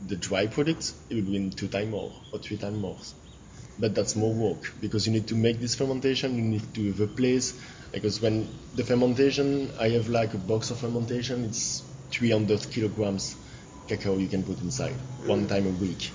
[0.06, 2.98] the dry products, he will win two times more or three times more.
[3.78, 6.36] But that's more work because you need to make this fermentation.
[6.36, 7.58] You need to have a place
[7.92, 11.44] because when the fermentation, I have like a box of fermentation.
[11.44, 13.36] It's 300 kilograms
[13.88, 14.94] cacao you can put inside
[15.26, 16.10] one time a week,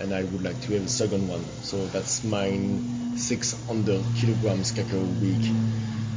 [0.00, 1.44] and I would like to have a second one.
[1.62, 5.44] So that's mine 600 kilograms cacao a week.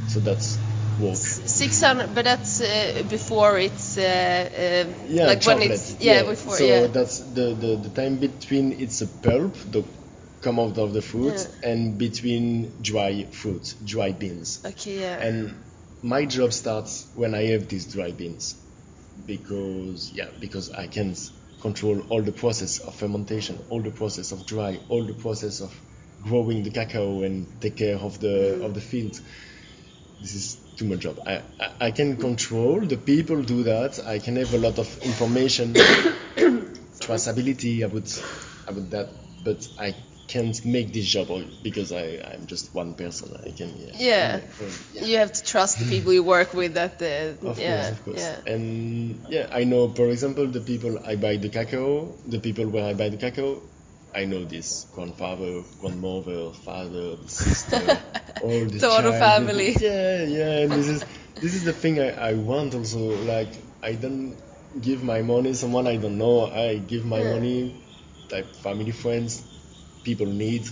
[0.08, 0.58] So that's
[1.00, 1.16] work.
[1.16, 5.68] 600, but that's uh, before it's uh, uh, Yeah, like chocolate.
[5.68, 6.86] when it's yeah, before so yeah.
[6.86, 9.84] that's the, the, the time between it's a pulp, the
[10.42, 11.70] come out of the fruit, Yeah.
[11.70, 14.60] and between dry fruit, dry beans.
[14.64, 15.18] Okay, yeah.
[15.20, 15.54] And
[16.02, 18.54] my job starts when I have these dry beans,
[19.26, 21.14] because yeah, because I can
[21.60, 25.74] control all the process of fermentation, all the process of dry, all the process of
[26.22, 29.20] growing the cacao and take care of the of the field.
[30.20, 31.20] This is too much job.
[31.26, 34.00] I, I, I can control the people do that.
[34.06, 35.74] I can have a lot of information,
[37.06, 38.08] traceability about
[38.66, 39.08] about that,
[39.44, 39.94] but I
[40.26, 41.28] can't make this job
[41.62, 43.36] because I I'm just one person.
[43.46, 43.92] I can yeah.
[43.94, 44.40] Yeah.
[44.94, 45.04] yeah.
[45.04, 46.74] You have to trust the people you work with.
[46.74, 48.20] That uh, Of yeah, course, of course.
[48.24, 48.52] yeah.
[48.54, 48.64] And
[49.28, 52.94] yeah, I know, for example, the people I buy the cacao, the people where I
[52.94, 53.62] buy the cacao,
[54.14, 57.98] I know this grandfather, grandmother, father, sister,
[58.40, 59.14] all the child.
[59.18, 59.76] family.
[59.80, 60.58] Yeah, yeah.
[60.64, 61.04] And this is
[61.40, 62.98] this is the thing I, I want also.
[63.24, 64.36] Like I don't
[64.80, 66.46] give my money to someone I don't know.
[66.46, 67.32] I give my Yeah.
[67.34, 67.84] money
[68.30, 69.42] like family, friends,
[70.04, 70.66] people need.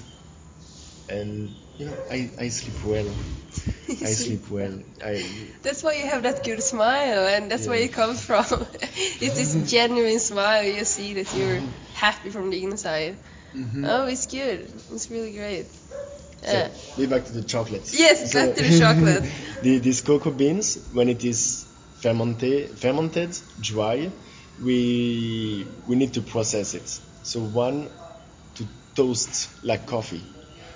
[1.08, 3.06] And you know, I, I sleep well.
[3.88, 4.80] I sleep well.
[5.04, 5.22] I
[5.62, 8.44] That's why you have that good smile, and that's where it comes from.
[8.82, 10.64] it's this genuine smile.
[10.64, 11.87] You see that you're mm-hmm.
[11.98, 13.16] Happy from the inside.
[13.84, 14.60] Oh, it's good.
[14.92, 15.66] It's really great.
[16.42, 17.86] So, Uh, be back to the chocolate.
[17.92, 19.24] Yes, back to the chocolate.
[19.62, 21.66] the, these cocoa beans, when it is
[22.00, 23.30] fermented, fermented,
[23.60, 24.10] dry,
[24.62, 24.78] we
[25.88, 26.88] we need to process it.
[27.24, 27.88] So one,
[28.56, 30.22] to toast like coffee.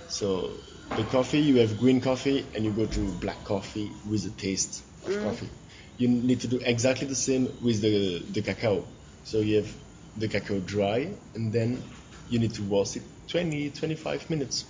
[0.08, 0.50] So
[0.96, 4.82] the coffee, you have green coffee, and you go to black coffee with the taste
[5.06, 5.50] of coffee.
[5.98, 7.94] You need to do exactly the same with the
[8.34, 8.84] the cacao.
[9.24, 9.70] So you have
[10.16, 11.82] the cacao dry, and then
[12.28, 14.64] you need to wash it 20, 25 minutes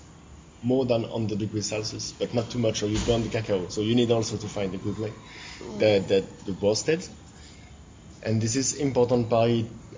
[0.62, 3.68] more than 100 degrees Celsius, but not too much, or you burn the cacao.
[3.68, 5.12] So you need also to find a good way
[5.78, 7.06] that that the roasted.
[8.24, 9.50] And this is important part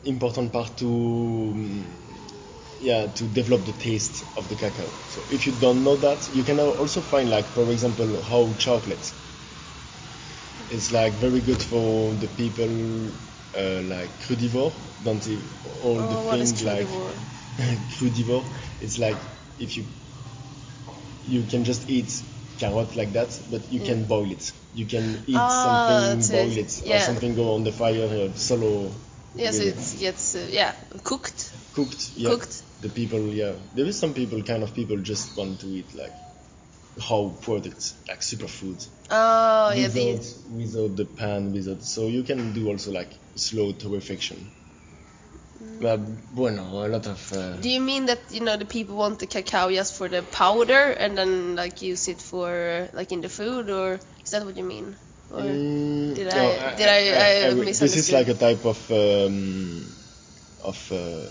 [0.05, 1.85] important part to
[2.79, 4.91] yeah to develop the taste of the cacao.
[5.09, 9.13] So if you don't know that, you can also find like for example how chocolate.
[10.71, 13.13] It's like very good for the people
[13.57, 15.43] uh, like crudivore, don't eat
[15.83, 16.89] all oh, the things like
[17.99, 18.45] crudivore?
[18.81, 19.17] It's like
[19.59, 19.85] if you
[21.27, 22.23] you can just eat
[22.59, 24.53] carrot like that, but you can boil it.
[24.75, 28.91] You can eat Ah, something, boil it, or something go on the fire uh, solo.
[29.37, 29.95] Yeah, so with it.
[29.97, 31.53] it gets uh, yeah cooked.
[31.75, 32.13] cooked.
[32.17, 32.31] Yeah.
[32.31, 32.63] Cooked.
[32.83, 33.55] The people, yeah.
[33.75, 36.13] There is some people, kind of people, just want to eat like
[37.11, 41.83] raw products, like superfood, Oh yeah, without the, without the pan, without.
[41.83, 44.37] So you can do also like slow torrefaction.
[45.63, 45.81] Mm.
[45.81, 47.33] But bueno, a lot of.
[47.33, 50.23] Uh, Do you mean that you know the people want the cacao just for the
[50.23, 54.57] powder and then like use it for like in the food, or is that what
[54.57, 54.97] you mean?
[55.31, 59.85] Or Mm, Did no, I- did I- This is like a type of um,
[60.63, 61.27] of uh,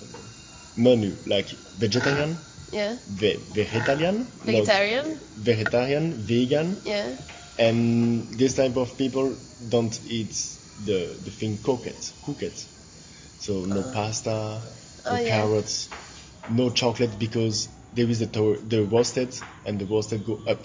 [0.76, 2.38] menu, like vegetarian,
[2.74, 5.20] yeah, ve- vegetarian, no, vegetarian?
[5.38, 7.18] vegetarian, vegan, Yeah.
[7.58, 9.38] and this type of people
[9.70, 10.34] don't eat
[10.86, 12.68] the the thing cooked, cooked.
[13.40, 15.30] So no uh, pasta, oh, no Oh, yeah.
[15.30, 15.90] carrots,
[16.50, 20.64] no chocolate because there is the to- the roasted and the roasted go up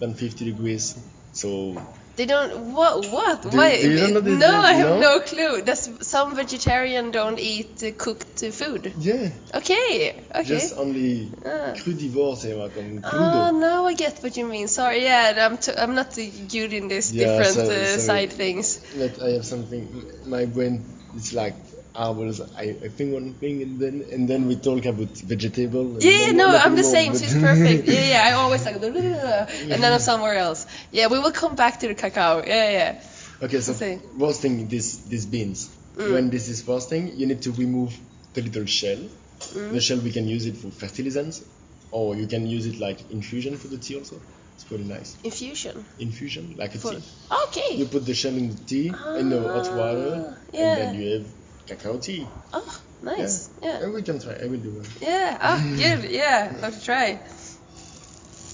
[0.00, 0.94] than 50 degrees.
[1.32, 1.76] So
[2.16, 2.72] They don't.
[2.74, 3.06] What?
[3.12, 3.42] What?
[3.42, 3.76] Do- Why?
[3.80, 5.00] do you know this- no, I have no?
[5.00, 5.60] no clue.
[5.62, 8.92] Does some vegetarian don't eat uh, cooked food?
[8.98, 10.14] yeah, Okay.
[10.34, 10.44] Okay.
[10.48, 11.74] just only Ah.
[11.76, 13.60] crudivore, c'est moi, comme Oh, crudo.
[13.60, 14.66] now I get what you mean.
[14.68, 18.32] Sorry, yeah, I'm t- I'm not good in this Yeah, different so- uh, so- side
[18.32, 18.80] things.
[18.96, 19.86] But I have something.
[20.24, 21.54] My brain is like
[21.96, 22.40] hours.
[22.40, 26.02] I, I think one thing and then and then we talk about vegetable.
[26.02, 27.12] Yeah, no, I'm the same.
[27.16, 27.86] She's perfect.
[27.88, 28.22] Yeah, yeah.
[28.28, 30.66] I always like, and then I'm somewhere else.
[30.92, 32.42] Yeah, we will come back to the cacao.
[32.46, 33.02] Yeah, yeah.
[33.42, 35.68] Okay, so roasting this these beans.
[35.96, 36.12] Mm.
[36.12, 37.98] When this is roasting, you need to remove
[38.34, 38.98] the little shell.
[38.98, 39.72] Mm.
[39.72, 41.42] The shell we can use it for fertilizants,
[41.90, 44.20] or you can use it like infusion for the tea also.
[44.54, 45.16] It's pretty nice.
[45.22, 45.84] Infusion.
[45.98, 47.02] Infusion, like a For tea.
[47.48, 47.76] okay.
[47.76, 48.86] You put the shell in the tea,
[49.18, 50.60] in the hot water, Ah, yeah.
[50.62, 51.26] and then you have
[51.66, 52.26] cacao tea.
[52.52, 53.50] Oh, nice.
[53.62, 53.82] Yeah.
[53.82, 54.34] And we can try.
[54.34, 54.86] I will do one.
[55.00, 55.38] Yeah.
[55.40, 56.10] Ah, good.
[56.10, 56.52] Yeah.
[56.60, 57.20] Have to try.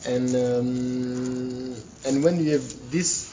[0.05, 3.29] And um, and when you have these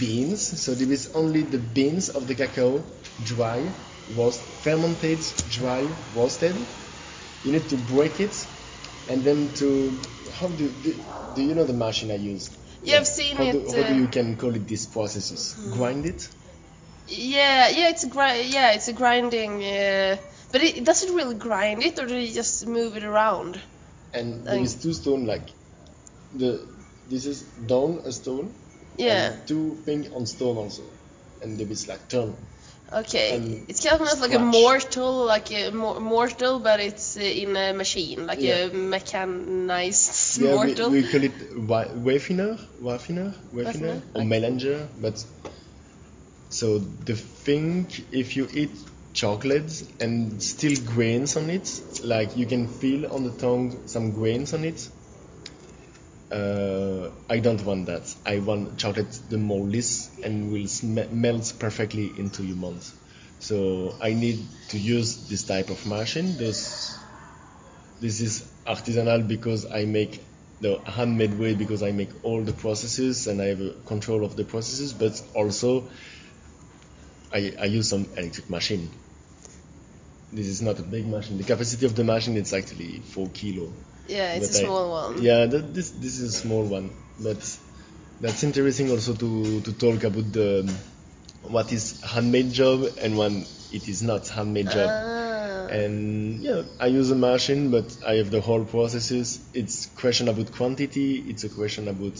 [0.00, 2.82] beans, so there is only the beans of the cacao,
[3.24, 3.62] dry,
[4.14, 6.56] roast, fermented, dry, roasted.
[7.44, 8.46] You need to break it,
[9.08, 9.98] and then to
[10.32, 10.94] how do do,
[11.34, 12.50] do you know the machine I use?
[12.82, 15.56] Yeah, I've seen how it, Do, how uh, do you can call it these processes?
[15.72, 16.28] Grind it.
[17.08, 17.88] Yeah, yeah.
[17.90, 19.62] It's a gri- Yeah, it's a grinding.
[19.64, 20.16] Uh,
[20.52, 23.60] but it, does it really grind it, or do you just move it around?
[24.14, 25.46] and there Like- is two stone like
[26.34, 26.60] the
[27.10, 27.42] this is
[27.72, 28.46] down a stone
[28.96, 29.34] Yeah.
[29.46, 30.82] two thing on stone also
[31.42, 32.34] and there is like turn
[33.00, 33.34] Okay.
[33.36, 34.40] and It's kind of like a scratch.
[34.40, 38.66] mortal, like a mo- mortal, but it's uh, in a machine, like Yeah.
[38.66, 40.90] a mechanized yeah we, mortal.
[40.90, 41.32] we call it
[41.72, 44.28] wa- wafiner wafiner Wafiner, wafiner or okay.
[44.32, 45.16] melanger but
[46.48, 48.70] so the thing if you eat
[49.12, 54.52] chocolate and still grains on it like you can feel on the tongue some grains
[54.54, 54.88] on it
[56.30, 58.14] uh, I don't want that.
[58.24, 62.92] I want chocolate the lisse and will sm- melt perfectly into your mouth.
[63.38, 66.36] So I need to use this type of machine.
[66.36, 66.98] This
[68.00, 70.20] this is artisanal because I make
[70.60, 74.44] the handmade way because I make all the processes and I have control of the
[74.44, 75.88] processes, but also
[77.32, 78.90] I, I use some electric machine.
[80.32, 81.38] This is not a big machine.
[81.38, 83.72] The capacity of the machine is actually four kilo.
[84.08, 85.22] yeah, it's But a I- small one.
[85.22, 87.38] Yeah, that, this this is a small one, but
[88.20, 90.72] that's interesting also to to talk about the
[91.42, 94.90] what is handmade job and when it is not handmade job.
[94.90, 95.68] Ah.
[95.68, 99.40] And yeah, I use a machine, but I have the whole processes.
[99.52, 101.18] It's question about quantity.
[101.30, 102.18] It's a question about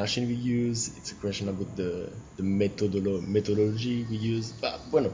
[0.00, 0.80] machine we use.
[0.98, 1.90] It's a question about the
[2.36, 4.52] the methodolo- methodology we use.
[4.62, 5.10] But bueno,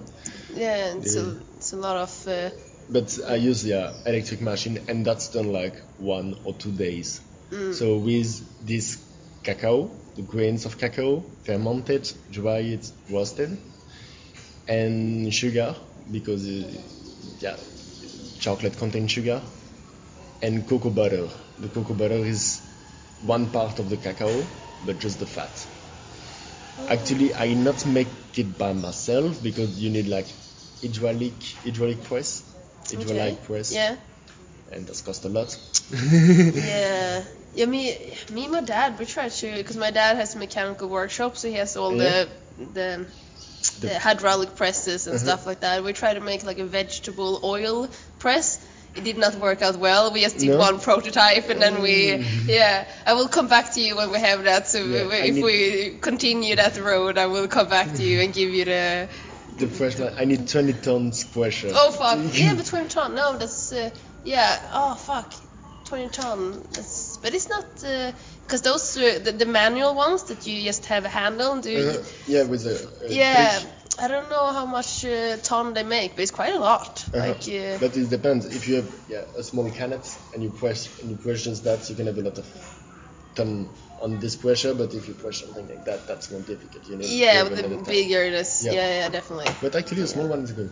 [0.54, 2.12] Yeah, it's a, it's a lot of.
[2.26, 2.50] Uh,
[2.88, 7.20] but I use yeah electric machine, and that's done like one or two days.
[7.72, 8.30] So with
[8.66, 8.86] this
[9.42, 13.58] cacao, the grains of cacao, fermented, dried, roasted,
[14.68, 15.74] and sugar
[16.10, 16.78] because uh,
[17.40, 17.56] yeah,
[18.38, 19.40] chocolate contains sugar,
[20.42, 21.28] and cocoa butter.
[21.58, 22.60] The cocoa butter is
[23.22, 24.32] one part of the cacao,
[24.84, 25.66] but just the fat.
[26.88, 30.28] Actually, I not make it by myself because you need like
[30.82, 32.42] hydraulic hydraulic press,
[32.90, 33.46] hydraulic okay.
[33.46, 33.96] press, Yeah.
[34.72, 35.56] and that's cost a lot.
[35.92, 37.22] Yeah.
[37.52, 40.88] Yeah, me, me and my dad, we try to, because my dad has a mechanical
[40.88, 42.26] workshop, so he has all Yeah.
[42.58, 43.06] the, the,
[43.80, 45.22] the hydraulic presses and Mhm.
[45.22, 45.82] stuff like that.
[45.82, 47.88] We try to make like a vegetable oil
[48.20, 48.60] press.
[48.96, 50.12] It did not work out well.
[50.12, 50.58] We just did No?
[50.58, 52.48] one prototype and then we, Mm.
[52.48, 52.84] yeah.
[53.06, 54.68] I will come back to you when we have that.
[54.68, 58.32] So Yeah, we- if we continue that road, I will come back to you and
[58.34, 59.08] give you the.
[59.58, 61.70] The pressure, I need 20 tons pressure.
[61.74, 62.18] Oh fuck!
[62.32, 63.14] Yeah, but 20 ton.
[63.14, 63.90] No, that's uh,
[64.24, 64.58] yeah.
[64.72, 65.34] Oh fuck,
[65.84, 66.62] 20 ton.
[66.72, 67.66] That's but it's not
[68.46, 71.52] because those uh, the, the manual ones that you just have a handle.
[71.52, 73.58] And do Uh, yeah, with a, a yeah.
[73.58, 73.68] click.
[74.00, 77.04] I don't know how much uh, ton they make, but it's quite a lot.
[77.12, 77.18] Uh-huh.
[77.18, 78.46] Like uh, But it depends.
[78.46, 81.88] If you have yeah, a small cannet and you press and you press just that,
[81.90, 82.46] you can have a lot of
[83.34, 83.68] ton
[84.00, 84.72] on this pressure.
[84.72, 86.88] But if you press something like that, that's more difficult.
[86.88, 88.42] You to yeah, with the bigger, yeah.
[88.62, 88.72] Yeah.
[88.72, 89.52] yeah, definitely.
[89.60, 90.70] But actually, a small one is good.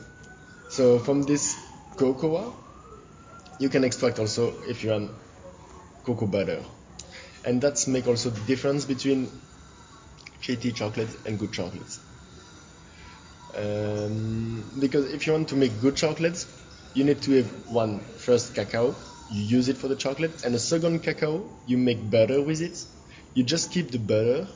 [0.70, 1.55] So from this
[1.97, 2.55] cocoa,
[3.59, 5.11] you can extract also if you want
[6.05, 6.62] cocoa butter,
[7.45, 9.31] and that's make also the difference between
[10.41, 12.01] shitty chocolate and good chocolates.
[13.59, 16.46] Um, because if you want to make good chocolates,
[16.94, 18.94] you need to have one first cacao,
[19.30, 22.78] you use it for the chocolate, and a second cacao, you make butter with it.
[23.34, 24.46] You just keep the butter.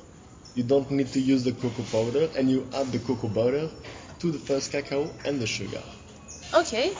[0.55, 3.71] You don't need to use the cocoa powder, and you add the cocoa butter
[4.21, 5.83] to the first cacao and the sugar.
[6.55, 6.95] Okay.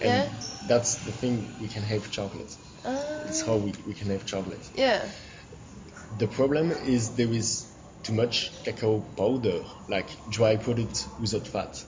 [0.00, 0.28] And Yeah.
[0.68, 2.56] that's the thing we can have chocolate.
[2.84, 4.70] Uh, It's how we, we can have chocolate.
[4.74, 5.08] yeah.
[6.18, 7.71] The problem is there is
[8.02, 11.84] too much cacao powder, like dry product without fat.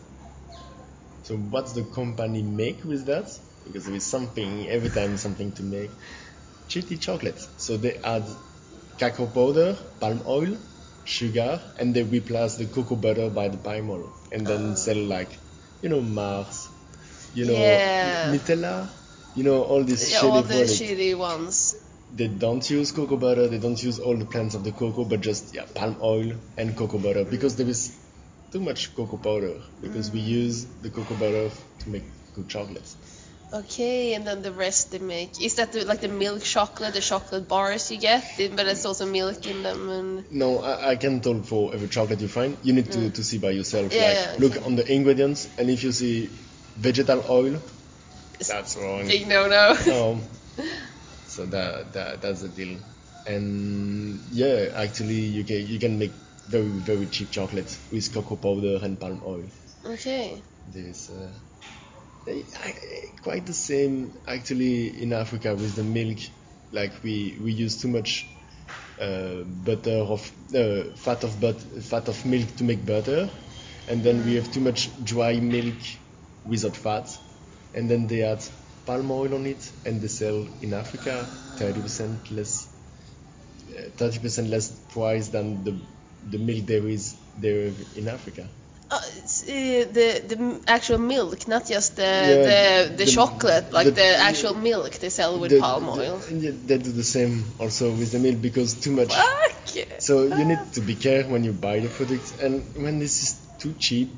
[1.25, 3.31] So what's the company make with that?
[3.65, 5.91] Because there is something every time something to make.
[6.69, 7.41] Shitty chocolate.
[7.57, 8.25] So they add
[8.99, 10.57] cacao powder, palm oil,
[11.05, 14.75] sugar, and they replace the cocoa butter by the palm oil, and then ah.
[14.75, 15.31] sell like,
[15.83, 16.69] you know, Mars,
[17.35, 18.33] you know, Yeah.
[18.33, 18.89] Nutella,
[19.35, 21.75] you know, all these Yeah, shitty all the products shitty ones.
[22.15, 25.21] They don't use cocoa butter, they don't use all the plants of the cocoa, but
[25.21, 27.97] just yeah, palm oil and cocoa butter because there is
[28.53, 30.27] too much cocoa powder because we mm.
[30.27, 31.51] use the cocoa butter
[31.81, 32.05] to make
[32.35, 32.97] good chocolates.
[33.53, 35.41] Okay, and then the rest they make.
[35.41, 38.25] Is that the, like the milk chocolate, the chocolate bars you get?
[38.37, 40.33] But there's also milk in them and.
[40.33, 42.57] No, I, I can talk for every chocolate you find.
[42.63, 43.15] You need to, mm.
[43.15, 43.93] to see by yourself.
[43.93, 46.31] Yeah, like yeah, look on the ingredients, and if you see
[46.77, 47.61] vegetal oil,
[48.39, 49.07] that's wrong.
[49.07, 49.77] Big no no.
[49.87, 50.21] no.
[51.35, 52.79] So that, that that's the deal.
[53.27, 56.13] And yeah, actually you can you can make
[56.47, 59.47] very very cheap chocolate with cocoa powder and palm oil.
[59.85, 60.43] okay.
[60.67, 61.33] There's uh,
[63.23, 66.19] quite the same actually in Africa with the milk.
[66.73, 68.27] Like we we use too much
[69.01, 70.21] uh, butter of
[70.55, 73.31] uh, fat of but fat of milk to make butter,
[73.89, 75.81] and then we have too much dry milk
[76.45, 77.09] without fat,
[77.75, 78.43] and then they add
[78.87, 81.27] palm oil on it, and they sell in Africa
[81.57, 82.69] 30% less,
[83.79, 85.75] uh, 30% less price than the
[86.31, 88.47] the milk there is there in Africa.
[88.91, 89.01] Uh, uh,
[89.99, 92.37] the the actual milk, not just the Yeah,
[92.89, 96.21] the, the, the- chocolate, like the- the, actual milk they sell with The- palm oil.
[96.31, 99.13] yeah, they do the same also with the milk because too much.
[99.15, 99.53] Fuck.
[99.99, 103.31] So you need to be careful when you buy the product, and when this is
[103.59, 104.09] too cheap,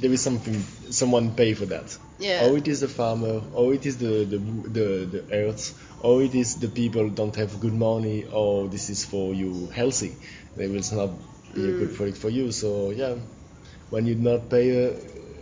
[0.00, 0.54] there is something
[0.90, 1.96] someone pay for that.
[2.18, 2.44] Yeah.
[2.46, 5.64] Or it is the farmer, or it is the the the, the earth,
[6.00, 10.12] or it is the people don't have good money, or this is for you healthy.
[10.56, 11.10] They will not
[11.54, 11.78] be a Mm.
[11.78, 12.50] good product for you.
[12.52, 13.14] So yeah,
[13.90, 14.94] when you not pay a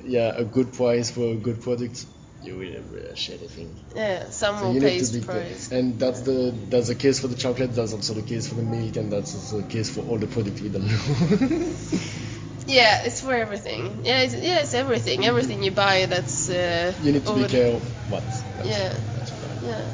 [0.05, 2.07] yeah a good price for a good product,
[2.43, 3.71] you will have a shitty thing.
[3.95, 5.71] Yeah, So someone need pays to be the price.
[5.71, 7.75] and that's the that's the case for the chocolate.
[7.75, 10.27] That's also the case for the milk, and that's also the case for all the
[10.27, 11.73] products we don't know.
[12.73, 14.01] Yeah, it's for everything.
[14.05, 15.27] Yeah, it's, yeah, it's everything.
[15.27, 16.49] Everything you buy, that's.
[16.49, 18.23] Uh, you need to be careful what.
[18.25, 18.89] That's, Yeah.
[19.17, 19.33] That's.
[19.63, 19.85] Yeah,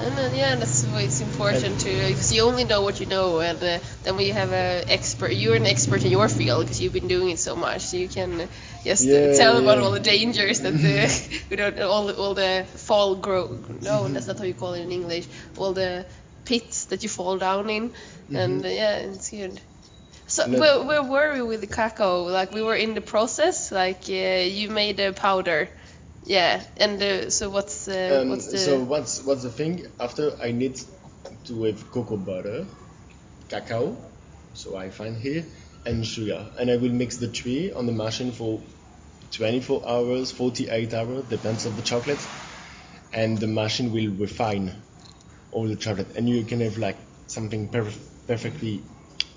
[0.00, 3.40] and then, yeah, that's why it's important to because you only know what you know,
[3.40, 5.32] and uh, then we have a expert.
[5.32, 8.08] You're an expert in your field because you've been doing it so much, so you
[8.08, 8.48] can
[8.84, 9.84] just uh, Yeah, tell about yeah.
[9.84, 13.58] all the dangers that the we don't all the, all the fall grow.
[13.82, 15.26] No, that's not how you call it in English.
[15.58, 16.06] All the
[16.44, 17.92] pits that you fall down in,
[18.32, 19.60] and uh, yeah, it's good.
[20.28, 22.24] So where, where were we with the cacao?
[22.24, 23.72] Like we were in the process.
[23.72, 25.68] Like uh, you made a powder.
[26.24, 29.86] Yeah, and uh, so what's uh, Um, what's the so what's what's the thing?
[29.98, 30.78] After I need
[31.46, 32.66] to have cocoa butter,
[33.48, 33.96] cacao,
[34.52, 35.46] so I find here,
[35.86, 38.62] and sugar, and I will mix the three on the machine for
[39.32, 42.20] 24 hours, 48 hours, depends on the chocolate,
[43.12, 44.82] and the machine will refine
[45.52, 48.84] all the chocolate, and you can have like something perf- perfectly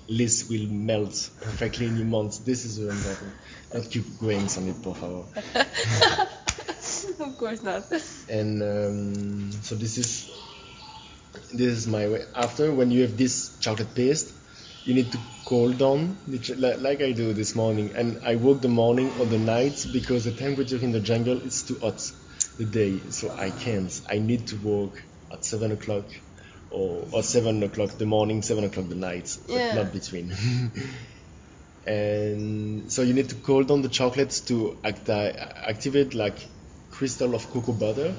[0.08, 2.44] list will melt perfectly in your mouth.
[2.44, 3.32] This is very important.
[3.74, 5.24] Not keep grains on it, por favor.
[7.24, 7.84] of course not.
[8.28, 10.30] and um, so this is
[11.52, 14.32] this is my way after when you have this chocolate paste
[14.84, 16.16] you need to cool down
[16.58, 20.32] like I do this morning and I work the morning or the night because the
[20.32, 22.10] temperature in the jungle is too hot
[22.58, 24.00] the day, so I can't.
[24.08, 26.04] I need to work at seven o'clock
[26.72, 29.74] or, or seven o'clock the morning, seven o'clock the night, Yeah.
[29.74, 30.32] but not between.
[31.86, 35.34] and so you need to cool down the chocolates to acti-
[35.72, 36.38] activate like
[36.90, 38.14] crystal of cocoa butter,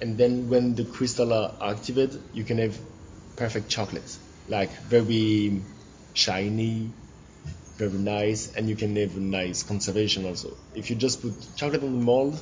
[0.00, 2.78] and then when the crystal are activated, you can have
[3.36, 4.18] perfect chocolates,
[4.48, 5.62] like very
[6.12, 6.92] shiny,
[7.78, 10.56] very nice, and you can have a nice conservation also.
[10.74, 12.40] If you just put chocolate on the mold,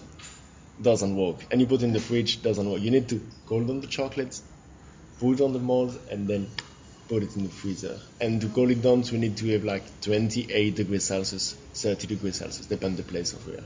[0.80, 2.80] doesn't work, and you put in the fridge, doesn't work.
[2.80, 4.40] You need to cool down the chocolate,
[5.20, 6.48] put on the mold, and then
[7.08, 8.00] put it in the freezer.
[8.20, 12.36] And to cool it down, we need to have like 28 degrees Celsius, 30 degrees
[12.36, 13.64] Celsius, depend the place of where.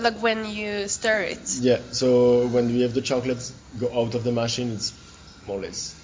[0.00, 1.56] Like when you stir it.
[1.60, 4.92] Yeah, so when we have the chocolates go out of the machine, it's
[5.46, 5.94] more or less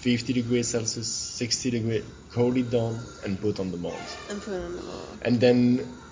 [0.00, 3.94] 50 degrees Celsius, 60 degrees, cool it down and put on the mold.
[4.28, 5.18] And put on the mold.
[5.22, 6.07] And then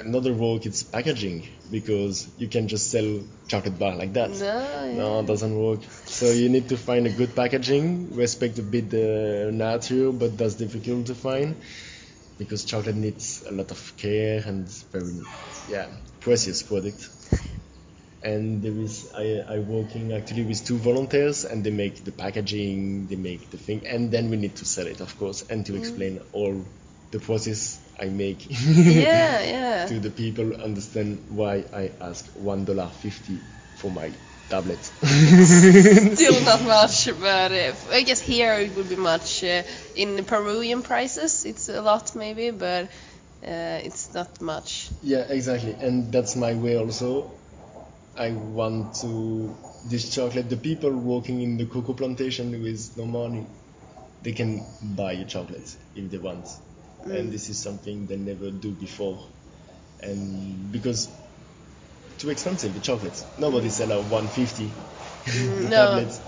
[0.00, 4.30] another work is packaging because you can just sell chocolate bar like that.
[4.30, 4.92] No, yeah.
[4.96, 5.80] No, it doesn't work.
[6.06, 10.54] So you need to find a good packaging, respect a bit the nature, but that's
[10.54, 11.56] difficult to find
[12.38, 15.20] because chocolate needs a lot of care and it's very,
[15.68, 15.86] yeah,
[16.20, 17.08] precious product.
[18.22, 23.06] And there is I I working actually with two volunteers and they make the packaging,
[23.06, 25.72] they make the thing, and then we need to sell it, of course, and to
[25.72, 25.78] mm.
[25.78, 26.64] explain all
[27.12, 28.46] the process I make.
[28.48, 29.86] Yeah, yeah.
[29.86, 33.40] to the people understand why I ask one dollar fifty
[33.74, 34.12] for my
[34.48, 34.84] tablet.
[35.04, 39.44] Still not much, but uh, I guess here it would be much.
[39.44, 39.62] Uh,
[39.96, 42.86] in the Peruvian prices, it's a lot maybe, but
[43.46, 44.90] uh, it's not much.
[45.02, 47.30] yeah, exactly, and that's my way also.
[48.16, 49.56] I want to
[49.88, 50.50] this chocolate.
[50.50, 53.46] The people working in the cocoa plantation with no money,
[54.22, 56.46] they can buy a chocolate if they want,
[57.04, 57.30] and mm.
[57.30, 59.26] this is something they never do before,
[60.02, 61.08] and because
[62.18, 63.24] too expensive the chocolates.
[63.38, 65.70] Nobody sell a 150 mm, the no.
[65.70, 66.20] tablets.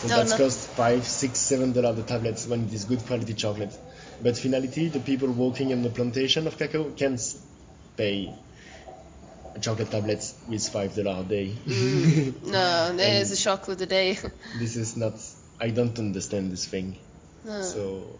[0.00, 0.36] So No, that's no.
[0.38, 3.76] cost five, six, seven dollar the tablets when it is good quality chocolate.
[4.22, 7.18] But finality, the people working in the plantation of cacao can
[7.96, 8.32] pay
[9.54, 11.52] a chocolate tablets with five dollar a day.
[11.66, 12.46] Mm.
[12.46, 14.18] No, there's a chocolate a day.
[14.58, 15.14] this is not.
[15.60, 16.96] I don't understand this thing.
[17.44, 17.60] No.
[17.62, 18.18] So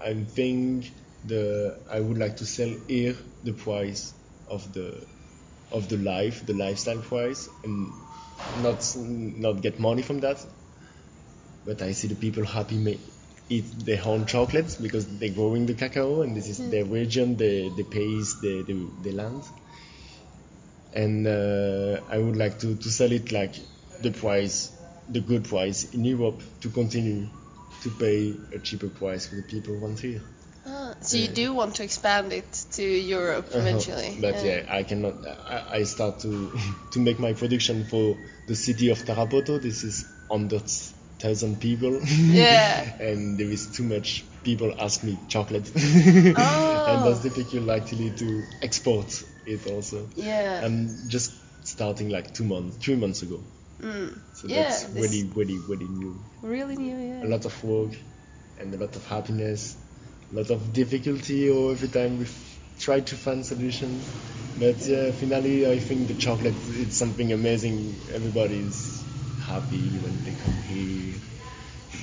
[0.00, 0.90] I think
[1.24, 4.14] the I would like to sell here the price
[4.48, 5.06] of the
[5.72, 7.88] of the life, the lifestyle price, and
[8.62, 10.44] not not get money from that.
[11.64, 13.00] But I see the people happy ma-
[13.48, 17.68] eat their own chocolates because they're growing the cacao and this is their region, the
[17.76, 19.42] the pays, the the, the land.
[20.92, 23.54] And uh, I would like to, to sell it like
[24.00, 24.72] the price,
[25.08, 27.28] the good price in Europe to continue
[27.82, 30.22] to pay a cheaper price for the people who want here.
[31.08, 33.60] So you do want to expand it to Europe Uh-huh.
[33.60, 34.18] eventually?
[34.20, 35.14] But yeah, I cannot.
[35.26, 36.52] I, I start to
[36.92, 39.58] to make my production for the city of Tarapoto.
[39.60, 40.68] This is hundred
[41.18, 42.00] thousand people.
[42.04, 42.84] Yeah.
[43.00, 45.70] and there is too much people ask me chocolate.
[45.74, 46.84] Oh.
[46.88, 50.08] and that's difficult actually to export it also.
[50.14, 50.60] Yeah.
[50.64, 51.32] I'm just
[51.66, 53.40] starting like two months, three months ago.
[53.80, 54.18] Mm.
[54.34, 56.20] So Yeah, that's really, really, really new.
[56.42, 57.24] Really new, yeah.
[57.24, 57.92] A lot of work
[58.58, 59.76] and a lot of happiness,
[60.32, 62.26] lot of difficulty or every time we
[62.78, 64.08] try to find solutions.
[64.58, 67.94] But yeah, finally I think the chocolate it's something amazing.
[68.12, 69.02] Everybody is
[69.46, 71.14] happy when they come here.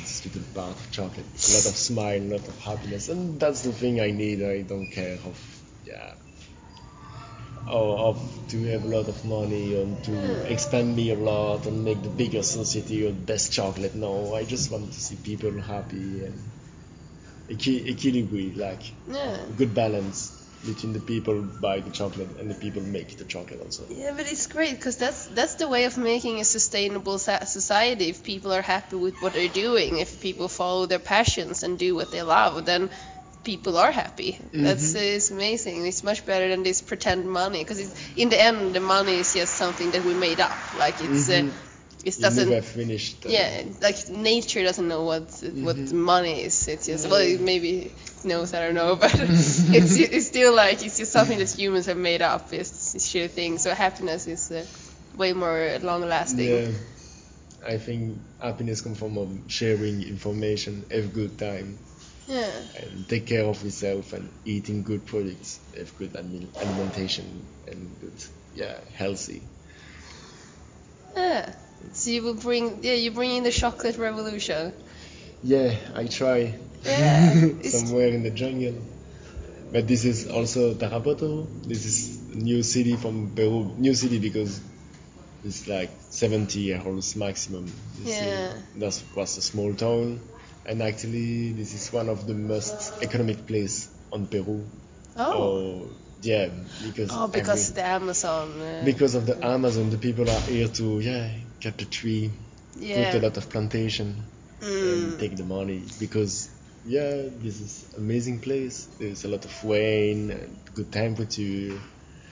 [0.01, 1.25] It's little bar of chocolate.
[1.25, 4.41] A lot of smile, a lot of happiness, and that's the thing I need.
[4.41, 5.37] I don't care of
[5.85, 6.13] yeah.
[7.67, 11.83] Or of to have a lot of money and to expand me a lot and
[11.83, 13.95] make the bigger society or best chocolate.
[13.95, 16.39] No, I just want to see people happy and
[17.49, 19.37] equi- equilibrate, like Yeah.
[19.57, 20.31] good balance
[20.65, 23.83] between the people buy the chocolate and the people make the chocolate also.
[23.89, 28.09] Yeah, but it's great because that's that's the way of making a sustainable society.
[28.09, 31.93] If people are happy with what they're doing, if people follow their passions and do
[31.95, 32.89] what they love, then
[33.43, 34.39] people are happy.
[34.53, 35.85] That's uh, it's amazing.
[35.85, 39.53] It's much better than this pretend money because in the end, the money is just
[39.53, 40.57] something that we made up.
[40.79, 41.49] Like it's Mhm.
[41.49, 41.53] uh,
[42.05, 42.49] it doesn't.
[42.49, 43.25] never finished.
[43.25, 46.67] Yeah, like nature doesn't know what what money is.
[46.67, 48.53] It's just well, it maybe it knows.
[48.53, 49.59] I don't know, but it's
[49.97, 52.53] it's still like it's just something that humans have made up.
[52.53, 53.57] It's, it's sheer thing.
[53.57, 54.65] So happiness is uh,
[55.17, 56.45] way more long lasting.
[56.47, 56.67] Yeah,
[57.67, 61.79] I think happiness comes from um, sharing information, have good time,
[62.27, 62.51] Yeah.
[62.75, 68.77] and take care of yourself and eating good products, have good alimentation and good, yeah,
[68.93, 69.41] healthy.
[71.15, 71.55] Yeah.
[71.93, 74.73] So you will bring yeah you bring in the chocolate revolution.
[75.43, 77.33] Yeah, I try Yeah.
[77.63, 78.75] Somewhere in the jungle.
[79.71, 81.47] But this is also Tarapoto.
[81.67, 83.73] This is a new city from Peru.
[83.77, 84.61] New city because
[85.43, 87.71] it's like 70 years maximum.
[88.03, 88.53] Yeah.
[88.77, 90.19] That was a small town,
[90.65, 94.65] and actually this is one of the most economic place on Peru.
[95.17, 95.33] Oh.
[95.41, 95.87] Or-
[96.21, 96.49] yeah,
[96.83, 98.61] because Oh, because every- the Amazon.
[98.61, 101.29] Uh, because of the Amazon, the people are here to yeah
[101.61, 102.31] cut the tree,
[102.75, 103.11] yeah.
[103.11, 104.15] put a lot of plantation,
[104.61, 104.83] Mm.
[104.83, 106.49] and take the money because
[106.85, 107.11] yeah,
[107.43, 108.87] this is amazing place.
[108.99, 111.77] There's a lot of rain, and good temperature,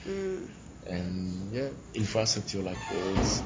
[0.07, 0.47] Mm.
[0.87, 3.41] and yeah, infrastructure like roads.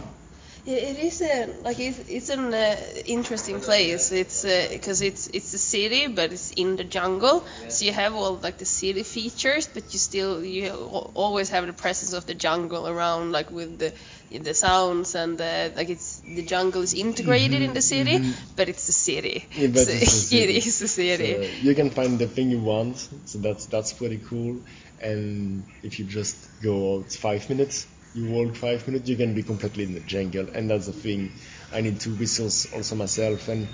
[0.65, 2.75] Yeah, it is a like it's, it's an uh,
[3.05, 4.11] interesting place.
[4.11, 7.45] It's because it's it's a city, but it's in the jungle.
[7.69, 10.69] So you have all like the city features, but you still you
[11.15, 13.93] always have the presence of the jungle around, like with the
[14.31, 15.89] the sounds and the like.
[15.89, 18.21] It's the jungle is integrated in the city,
[18.55, 19.45] but it's a city.
[19.49, 20.57] Mm-hmm, Yeah, but So it's a city.
[20.57, 21.33] It is a city.
[21.33, 24.61] So you can find the thing you want, so that's that's pretty cool.
[24.99, 29.43] And if you just go out five minutes, you walk five minutes, you can be
[29.43, 31.31] completely in the jungle, and that's the thing.
[31.71, 33.67] I need to resource also myself, and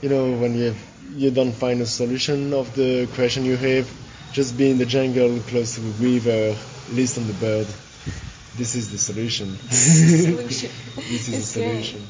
[0.00, 0.78] you know when you have,
[1.14, 3.88] you don't find a solution of the question you have,
[4.32, 6.56] just be in the jungle, close to the river,
[6.92, 7.66] listen to the bird.
[8.56, 9.56] This is the solution.
[9.70, 10.70] Solution.
[10.96, 11.84] this is the It's great.
[11.84, 12.08] solution.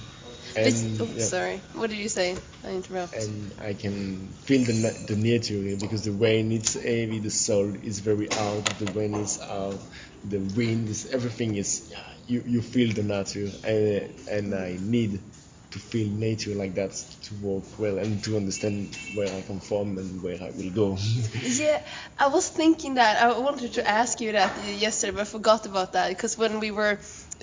[0.54, 1.62] But, And, oh, yeah sorry.
[1.72, 2.36] What did you say?
[2.64, 3.14] I interrupt.
[3.14, 4.74] and I can feel the
[5.06, 9.16] the nature here because the rain is heavy, the soil is very out, the wind
[9.16, 9.80] is out,
[10.24, 11.92] the wind is everything is
[12.26, 15.12] you you feel the nature and and I need
[15.74, 19.98] to feel nature like that to work well and to understand where I come from
[19.98, 20.98] and where I will go.
[21.40, 21.80] Yeah,
[22.18, 23.22] I was thinking that.
[23.22, 26.70] I wanted to ask you that yesterday, but I forgot about that because when we
[26.70, 26.98] were,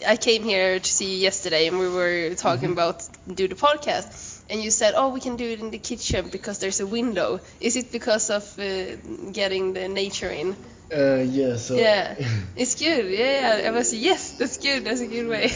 [0.08, 2.74] I came here to see you yesterday, and we were talking Mm-hmm.
[2.74, 6.30] about do the podcast, and you said, "Oh, we can do it in the kitchen
[6.30, 8.96] because there's a window." Is it because of uh,
[9.32, 10.56] getting the nature in?
[10.94, 12.16] uh, yeah, so Yeah,
[12.56, 13.06] it's good.
[13.12, 14.86] Yeah, I was yes, that's good.
[14.86, 15.52] That's a good way.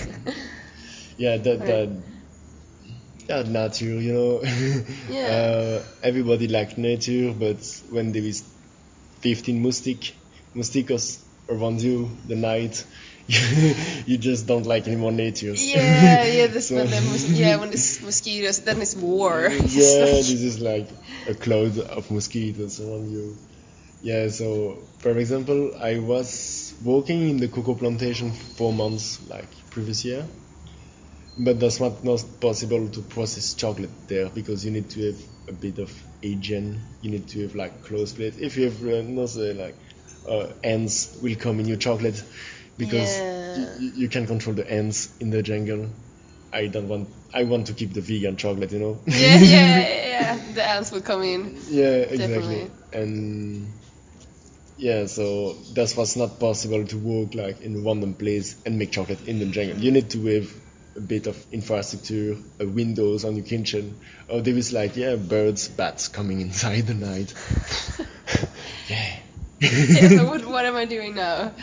[1.18, 1.90] yeah that that
[3.30, 4.42] yeah nature you know
[5.10, 5.28] Yeah.
[5.82, 7.58] uh, everybody like nature but
[7.90, 8.44] when there is
[9.22, 10.14] 15 moustic
[10.54, 12.86] mosquitoes around you the night
[14.06, 16.48] you just don't like any more nature yeah, yeah.
[16.54, 19.50] That's So- when the mos- yeah when it's mosquitoes, then it's war.
[19.50, 20.88] yeah this is like
[21.28, 23.36] a cloud of mosquitoes around you
[24.02, 29.50] yeah so for example i was working in the cocoa plantation for four months like
[29.72, 30.24] previous year
[31.38, 35.20] but that's not, not possible to process chocolate there because you need to have
[35.50, 35.92] a bit of
[36.24, 39.78] agent you need to have like close plate if you have uh, no say like
[40.28, 42.24] uh, ants will come in your chocolate
[42.78, 43.32] because Yeah.
[43.54, 45.90] you, you- you can control the ants in the jungle
[46.54, 50.06] i don't want i want to keep the vegan chocolate you know yeah, yeah, yeah,
[50.08, 50.54] yeah.
[50.54, 51.56] The ants will come in.
[51.68, 52.18] yeah, exactly.
[52.18, 52.72] Definitely.
[52.94, 53.82] And
[54.78, 59.22] yeah, so that was not possible to work like in random place and make chocolate
[59.28, 59.78] in the jungle.
[59.78, 60.50] You need to have
[60.96, 64.00] a bit of infrastructure, uh, windows on your kitchen.
[64.30, 67.34] Or there is like yeah, birds, bats coming inside the night.
[68.90, 69.20] yeah.
[69.62, 71.54] yeah, so what, what am I doing now?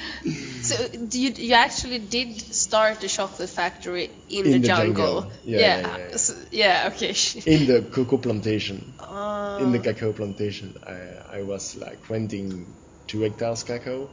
[0.62, 4.94] So do you you actually did start the chocolate factory in, In the, the jungle?
[5.20, 5.32] jungle.
[5.44, 6.16] Yeah, yeah, yeah, yeah.
[6.16, 7.14] so- yeah, okay.
[7.44, 12.66] in the cocoa plantation, Uh, in the cacao plantation, I I was like renting
[13.06, 14.08] two hectares cacao.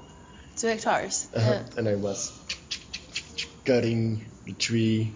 [0.58, 1.28] two hectares.
[1.34, 1.50] Uh-huh.
[1.50, 1.78] Yeah.
[1.78, 2.32] and I was
[3.66, 5.14] cutting tree,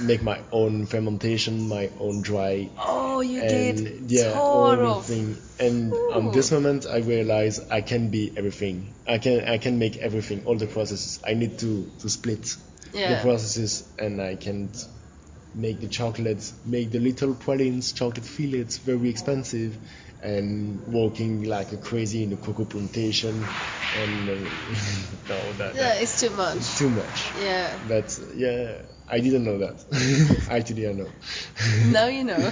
[0.00, 4.32] make my own fermentation, my own dry, Oh, you and did yeah,
[4.72, 5.36] everything.
[5.58, 8.94] And on this moment, I realized I can be everything.
[9.06, 11.20] I can I can make everything, all the processes.
[11.26, 12.56] I need to to split
[12.92, 14.72] the processes, and I can
[15.54, 19.76] make the chocolates, make the little pralines, chocolate fillets, very expensive,
[20.22, 23.34] and working like a crazy in the cocoa plantation,
[23.98, 24.34] and uh,
[25.28, 26.78] no, that, Yeah, it's too much.
[26.78, 27.32] too much.
[27.38, 27.76] Yeah.
[27.88, 29.84] That's yeah, I didn't know that.
[30.50, 30.60] I
[30.92, 31.08] know.
[31.92, 32.50] Now you know.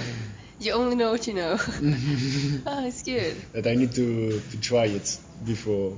[0.59, 1.57] You only know what you know.
[1.59, 3.35] oh, it's good.
[3.53, 5.97] But I need to to try it before.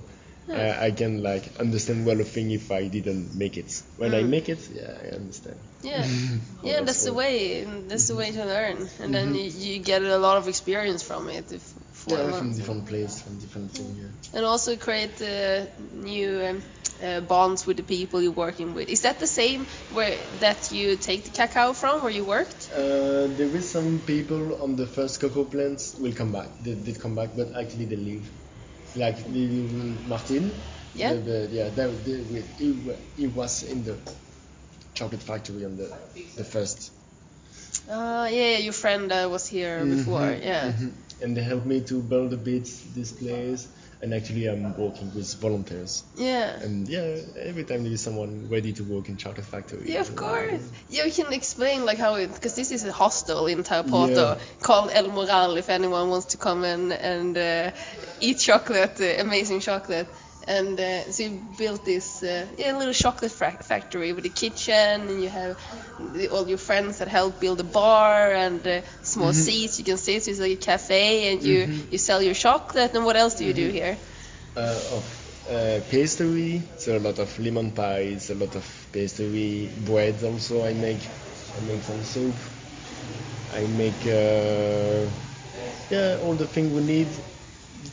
[0.50, 3.72] I, I can like understand well a thing if I didn't make it.
[3.98, 4.30] When I Mm.
[4.30, 5.60] make it, yeah, I understand.
[5.82, 6.08] Yeah.
[6.64, 7.66] Yeah, that's that's the way.
[7.89, 11.28] That's the way to learn, and then you, you get a lot of experience from
[11.30, 11.52] it.
[11.52, 13.96] If four Yeah, from different place, from different thing.
[13.98, 14.38] Yeah.
[14.38, 16.64] and also create uh, new um,
[17.04, 18.88] uh, bonds with the people you're working with.
[18.89, 22.70] Is that the same where that you take the cacao from where you worked?
[22.72, 26.48] Uh, there is some people on the first cocoa plants will come back.
[26.64, 28.32] They did come back, but actually they leave.
[28.96, 30.52] Like Martin.
[30.94, 31.14] Yeah.
[31.14, 31.88] The, the, yeah.
[32.32, 33.98] We- he, he was in the
[34.94, 35.89] chocolate factory on the
[36.38, 36.91] the first.
[37.89, 40.22] Uh, yeah, your friend uh, was here before.
[40.22, 40.72] Mhm, Yeah.
[40.72, 40.91] mhm.
[41.22, 43.68] and they helped me to build a bit this place.
[44.04, 46.04] And actually, I'm working with volunteers.
[46.18, 46.60] Yeah.
[46.60, 49.86] And yeah, every time there is someone ready to work in chocolate factory.
[49.93, 50.62] Yeah, of course.
[50.89, 54.39] Yeah, we can explain like how it because this is a hostel in Tarapoto Yeah.
[54.62, 55.56] called El Moral.
[55.56, 57.72] If anyone wants to come in and uh,
[58.20, 60.10] eat chocolate, uh, amazing chocolate.
[60.48, 64.74] And uh, so you built this uh, yeah little chocolate factory with a kitchen,
[65.10, 65.58] and you have
[66.00, 69.46] the, all your friends that help build a bar and uh, small Mm-hmm.
[69.46, 70.24] seats you can sit.
[70.24, 72.94] So it's like a cafe, and you you sell your chocolate.
[72.96, 73.66] And what else do you Mm-hmm.
[73.66, 74.00] do here?
[74.58, 75.06] uh, of
[75.50, 76.62] uh, pastry.
[76.78, 80.66] So a lot of lemon pies, a lot of pastry, bread also.
[80.66, 81.02] I make
[81.58, 82.36] I make some soup.
[83.54, 85.08] I make uh,
[85.89, 87.10] yeah all the things we need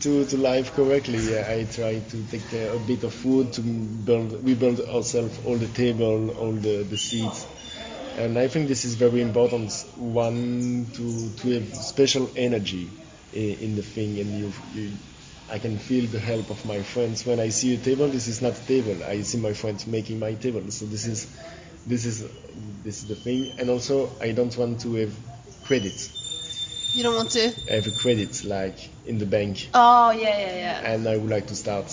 [0.00, 1.38] to to live correctly.
[1.38, 4.42] I try to take a bit of food to build.
[4.44, 7.46] We build ourselves all the table, all the the seats.
[8.18, 9.72] And I think this is very important.
[9.96, 12.90] One to to have special energy
[13.32, 14.92] in, in the thing, and you, you
[15.50, 18.08] I can feel the help of my friends when I see a table.
[18.08, 19.02] This is not a table.
[19.04, 20.70] I see my friends making my table.
[20.70, 21.26] So this is
[21.86, 22.24] this is
[22.84, 23.52] this is the thing.
[23.58, 25.12] And also I don't want to have
[25.64, 26.10] credit.
[26.94, 27.54] You don't want to?
[27.70, 30.92] I have a credit like in the bank, Oh yeah yeah yeah.
[30.92, 31.90] and I would like to start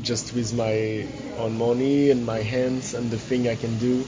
[0.00, 4.06] just with my own money and my hands and the thing I can do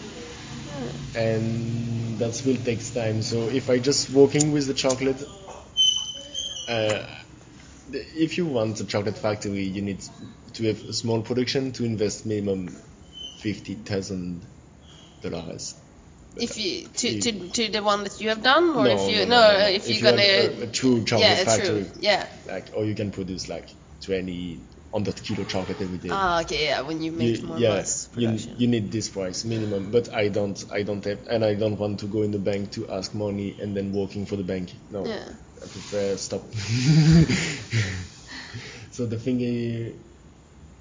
[1.14, 3.22] and that will take time.
[3.22, 5.22] So if I just working with the chocolate,
[6.68, 7.07] uh,
[7.93, 10.03] if you want a chocolate factory, you need
[10.55, 12.68] to have a small production to invest minimum
[13.40, 14.47] fifty thousand
[15.22, 15.82] dollars.
[16.37, 19.26] If you to, to to the one that you have done, or No, if you
[19.26, 21.85] no, no, no, if you're If you want gonna a- a true chocolate yeah, factory.
[21.85, 22.26] true yeah.
[22.47, 23.68] Like, or you can produce like
[24.05, 26.09] 20, 100 kilo chocolate every day.
[26.11, 29.45] Ah okay yeah when you make you, more yeah, mass you, you need this price
[29.45, 32.39] minimum, but I don't, I don't have, and I don't want to go in the
[32.39, 34.72] bank to ask money and then working for the bank.
[34.91, 35.28] No, Yeah.
[35.62, 36.43] I prefer stop.
[38.91, 39.95] so the thing is,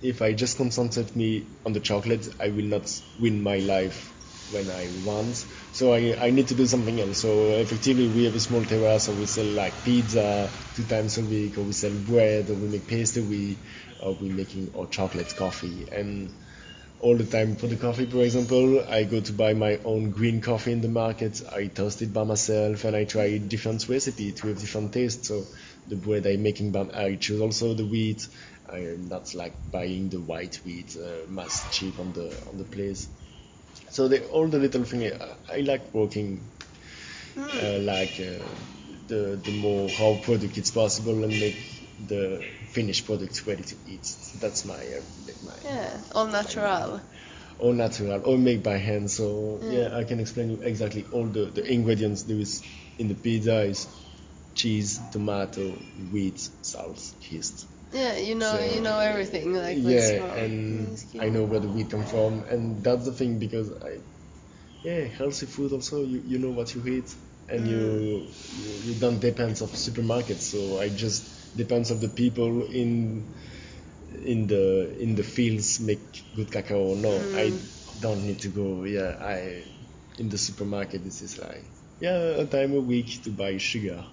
[0.01, 2.89] if I just concentrate me on the chocolate, I will not
[3.19, 4.13] win my life
[4.51, 5.45] when I want.
[5.71, 7.19] So I, I need to do something else.
[7.19, 11.23] So effectively, we have a small terrace, so we sell like pizza two times a
[11.23, 13.57] week, or we sell bread, or we make pastry, we
[13.99, 16.31] or we making or chocolate coffee, and
[16.99, 20.39] all the time for the coffee, for example, I go to buy my own green
[20.39, 21.41] coffee in the market.
[21.51, 25.27] I toast it by myself, and I try different recipes to have different tastes.
[25.27, 25.43] So
[25.87, 28.27] the bread I'm making, I choose also the wheat.
[28.69, 32.65] I am not like buying the white wheat, uh, mass cheap on the on the
[32.65, 33.07] place.
[33.91, 36.49] So the, all the little thing, I, I like working
[37.37, 38.39] uh, like uh,
[39.07, 41.55] the the more how product it's possible and make
[42.07, 44.05] the finished product ready to eat.
[44.05, 45.01] So that's my uh,
[45.43, 47.01] my yeah, all natural.
[47.59, 49.11] all natural, all made by hand.
[49.11, 52.63] So yeah, I can explain you exactly all the, the ingredients there is
[52.97, 53.87] in the pizza is
[54.55, 55.71] cheese, tomato,
[56.11, 57.65] wheat, salt, yeast.
[57.91, 61.89] Yeah, you know So, you know everything like yeah, and I know where the wheat
[61.91, 63.99] come from, and that's the thing because I,
[64.83, 67.15] yeah, healthy food also you, you know what you eat,
[67.49, 70.41] and you, you you don't depend of supermarkets.
[70.41, 73.33] So I just depends of the people in
[74.25, 76.95] in the in the fields make good cacao.
[76.95, 77.53] No, I
[77.99, 78.83] don't need to go.
[78.83, 79.65] Yeah, I
[80.17, 81.03] in the supermarket.
[81.03, 81.65] This is like
[81.99, 84.05] yeah, a time a week to buy sugar.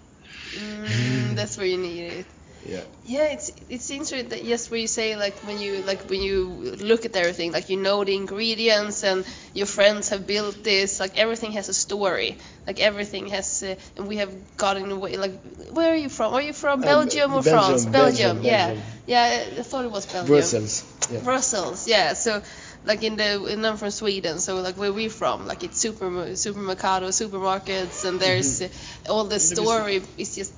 [0.54, 2.26] Mm, that's where you need it.
[2.66, 2.80] Yeah.
[3.06, 6.44] Yeah, it's it's interesting that yes, where you say like when you like when you
[6.80, 11.16] look at everything, like you know the ingredients and your friends have built this, like
[11.16, 12.36] everything has a story,
[12.66, 15.16] like everything has, uh, and we have gotten away.
[15.16, 15.40] Like,
[15.70, 16.34] where are you from?
[16.34, 17.86] Are you from Um, Belgium or Belgium, France?
[17.86, 18.84] Belgium, yeah, Belgium.
[19.06, 19.44] yeah.
[19.58, 20.26] I thought it was Belgium.
[20.26, 20.84] Brussels.
[21.10, 21.20] Yeah.
[21.20, 22.12] Brussels, yeah.
[22.12, 22.42] So,
[22.84, 26.10] like in the, and I'm from Sweden, so like where we're from, like it's super
[26.36, 28.68] supermercado, supermarkets, and there's uh,
[29.08, 30.52] all the story is just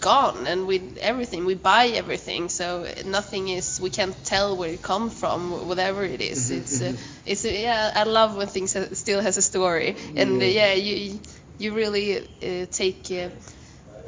[0.00, 4.82] gone, and with everything we buy everything, so nothing is we can't tell where it
[4.82, 6.50] come from, whatever it is.
[6.50, 6.92] It's uh,
[7.26, 10.74] it's uh, yeah, I love when things ha- still has a story, and uh, yeah,
[10.74, 11.20] you
[11.58, 13.30] you really uh, take uh,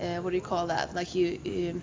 [0.03, 0.95] uh, what do you call that?
[0.95, 1.39] Like you.
[1.47, 1.83] Um,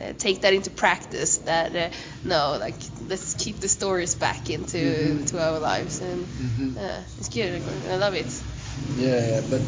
[0.00, 1.90] uh, take that into practice that uh,
[2.24, 2.74] no like
[3.08, 6.26] let's keep the stories back into to our lives and
[6.78, 8.42] uh, it's good I love it
[8.96, 9.60] Yeah, yeah, but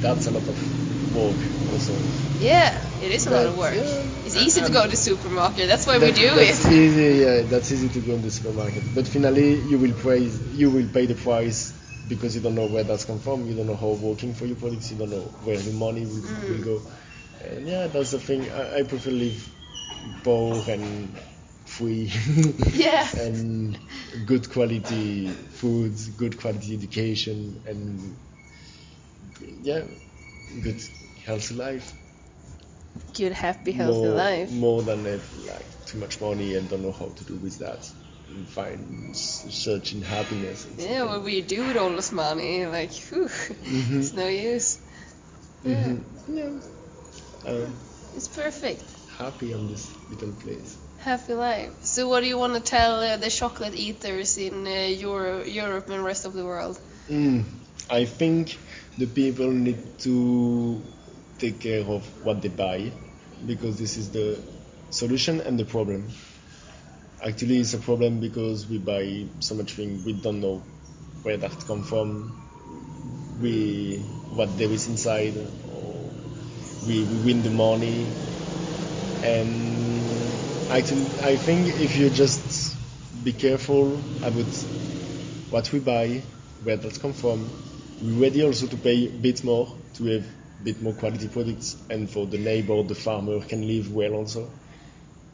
[0.00, 1.40] that's a lot of work
[1.72, 1.92] also.
[2.38, 2.70] yeah
[3.02, 5.86] it is a lot of work yeah, it's easy to go to the supermarket that's
[5.86, 7.08] why we That- do that's it easy.
[7.24, 8.82] Yeah, that's easy to go in the supermarket.
[8.94, 9.94] But finally, you will
[10.62, 11.72] you will pay the price
[12.06, 13.46] because you don't know where that's come from.
[13.46, 14.90] You don't know how working for your products.
[14.90, 16.48] You don't know where the money will, Mm.
[16.50, 16.76] will go.
[17.44, 18.50] And yeah, that's the thing.
[18.50, 19.40] I, I prefer live
[20.22, 21.16] poor and
[21.64, 22.10] free.
[22.72, 23.06] Yeah.
[23.26, 23.78] and
[24.26, 25.28] good quality
[25.60, 28.16] foods, good quality education, and
[29.62, 29.82] yeah,
[30.60, 30.80] good
[31.26, 31.92] healthy life.
[33.14, 34.50] good, happy, healthy more, life.
[34.50, 37.88] more than have like too much money and don't know how to do with that.
[38.28, 40.66] And find searching happiness.
[40.78, 42.64] Yeah, what will you do with all this money?
[42.66, 43.98] Like, whew, Mhm.
[43.98, 44.78] it's no use.
[45.64, 46.04] Yeah, Mhm.
[46.28, 47.50] Yeah.
[47.50, 47.74] Um,
[48.16, 48.84] it's perfect.
[49.18, 50.76] happy on this little place.
[50.98, 51.72] Happy life.
[51.82, 54.70] So, what do you want to tell uh, the chocolate eaters in uh,
[55.06, 56.78] Euro- Europe and rest of the world?
[57.08, 57.44] Mm,
[57.90, 58.56] I think
[58.98, 60.82] the people need to
[61.40, 62.92] take care of what they buy
[63.46, 64.38] because this is the
[64.90, 66.08] solution and the problem.
[67.22, 70.62] Actually, it's a problem because we buy so much things we don't know
[71.22, 72.32] where that come from,
[73.40, 73.98] we
[74.34, 75.36] what there is inside,
[75.68, 76.10] or
[76.86, 78.06] we, we win the money,
[79.22, 82.74] and actually, I think if you just
[83.22, 84.64] be careful about
[85.50, 86.22] what we buy,
[86.62, 87.50] where that come from.
[88.00, 90.24] We're ready also to pay a bit more to have
[90.64, 94.50] bit more quality products and for the neighbor, the farmer can live well also.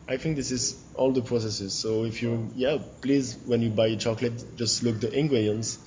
[0.09, 1.74] I think this is all the processes.
[1.74, 5.79] So if you, yeah, please, when you buy chocolate, just look the ingredients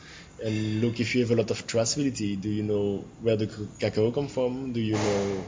[0.43, 2.39] and look if you have a lot of traceability.
[2.39, 3.47] Do you know where the
[3.79, 4.73] cacao come from?
[4.73, 5.43] Do you know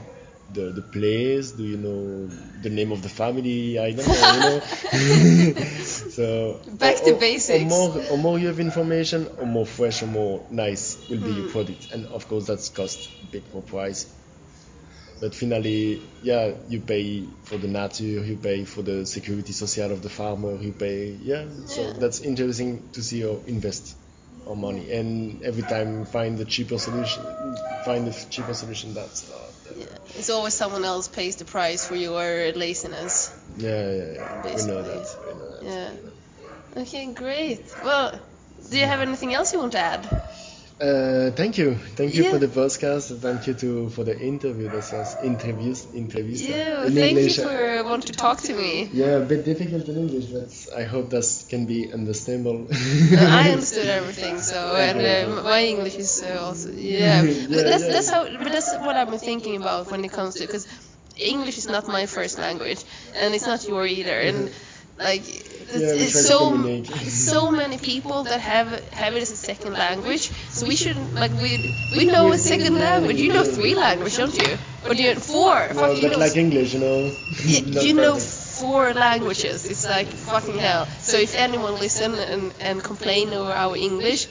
[0.54, 1.52] the, the place?
[1.52, 2.28] Do you know
[2.62, 3.78] the name of the family?
[3.78, 4.62] I don't know,
[4.94, 5.54] you know.
[6.16, 7.64] so uh, Back to or- or- basics.
[7.64, 11.32] Or more, or more you have information, or more fresh or more nice will be
[11.34, 11.52] your hmm.
[11.52, 11.88] product.
[11.92, 14.06] And of course, that's cost a bit more price.
[15.20, 20.02] But finally, yeah, you pay for the nature, you pay for the security social of
[20.02, 21.46] the farmer, you pay, yeah.
[21.66, 21.94] So Yeah.
[22.00, 23.96] that's interesting to see or invest
[24.48, 27.24] our money, and every time find the cheaper solution,
[27.86, 28.94] find the cheaper solution.
[28.94, 29.86] That's uh, the- Yeah.
[30.18, 33.32] It's always someone else pays the price for your laziness.
[33.58, 34.56] yeah, yeah, yeah.
[34.56, 35.06] We know that.
[35.28, 35.64] We know that.
[36.76, 36.82] Yeah.
[36.82, 37.64] Okay, great.
[37.84, 38.20] Well,
[38.70, 40.04] do you have anything else you want to add?
[40.82, 42.32] Uh, thank you, thank you Yeah.
[42.32, 43.12] for the podcast.
[43.12, 44.68] and Thank you to for the interview.
[44.68, 46.42] That was interviews, interviews.
[46.42, 47.38] Yeah, in thank English.
[47.38, 48.90] you uh, for wanting to talk to me.
[48.92, 50.52] Yeah, a bit difficult in English, but
[50.82, 52.68] I hope that can be understandable.
[52.72, 57.22] I understood everything, so and uh, my English is uh, also yeah.
[57.24, 58.24] But that's that's how.
[58.44, 60.66] But that's what I'm thinking about when it comes to because
[61.16, 62.82] English is not my first language,
[63.16, 64.50] and it's not your either, and
[65.04, 66.52] like it's, Yeah, it's so
[67.10, 70.32] so many people that have have it as a second language.
[70.50, 71.52] So we shouldn't like we
[71.98, 73.18] we know a second language.
[73.20, 74.58] You know three languages, don't you?
[74.88, 75.54] Or do you four?
[75.54, 77.12] Well, Fuck, you but know like English, you know.
[77.88, 79.66] You know four languages.
[79.66, 80.86] It's like fucking hell.
[81.00, 84.28] So if anyone listen and, and complain over our English,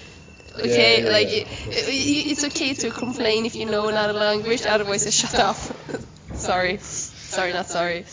[0.59, 1.45] okay, Yeah, yeah, like yeah,
[1.79, 4.63] it, it- it's okay to complain if you know another language.
[4.67, 5.57] Otherwise, just shut up.
[6.35, 8.05] sorry, sorry, not sorry.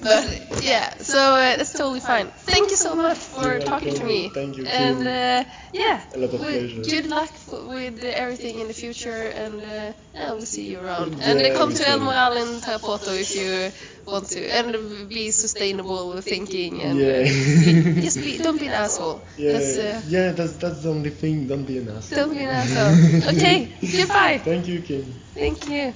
[0.00, 2.28] But yeah, so uh, that's totally fine.
[2.46, 4.28] Thank you so much for talking to me.
[4.28, 6.82] Thank you, And uh, yeah, A lot of pleasure.
[6.82, 11.20] good luck with everything in the future, and uh, yeah, we'll see you around.
[11.20, 11.84] And uh, come to see.
[11.90, 13.70] El Moral in Tarapoto if you
[14.06, 17.22] want to, and be sustainable thinking, and uh, Yeah.
[17.22, 19.22] be, just be, don't be an asshole.
[19.36, 21.46] Yeah, That's, uh, yeah, that's that's the only thing.
[21.46, 22.18] Don't be an asshole.
[22.18, 23.28] don't be an asshole.
[23.34, 23.68] Okay,
[23.98, 24.38] goodbye.
[24.38, 25.04] Thank you, Kim.
[25.34, 25.94] Thank you.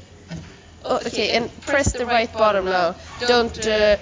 [0.88, 2.94] Oh, okay, and press the right button now.
[3.26, 3.96] Don't uh,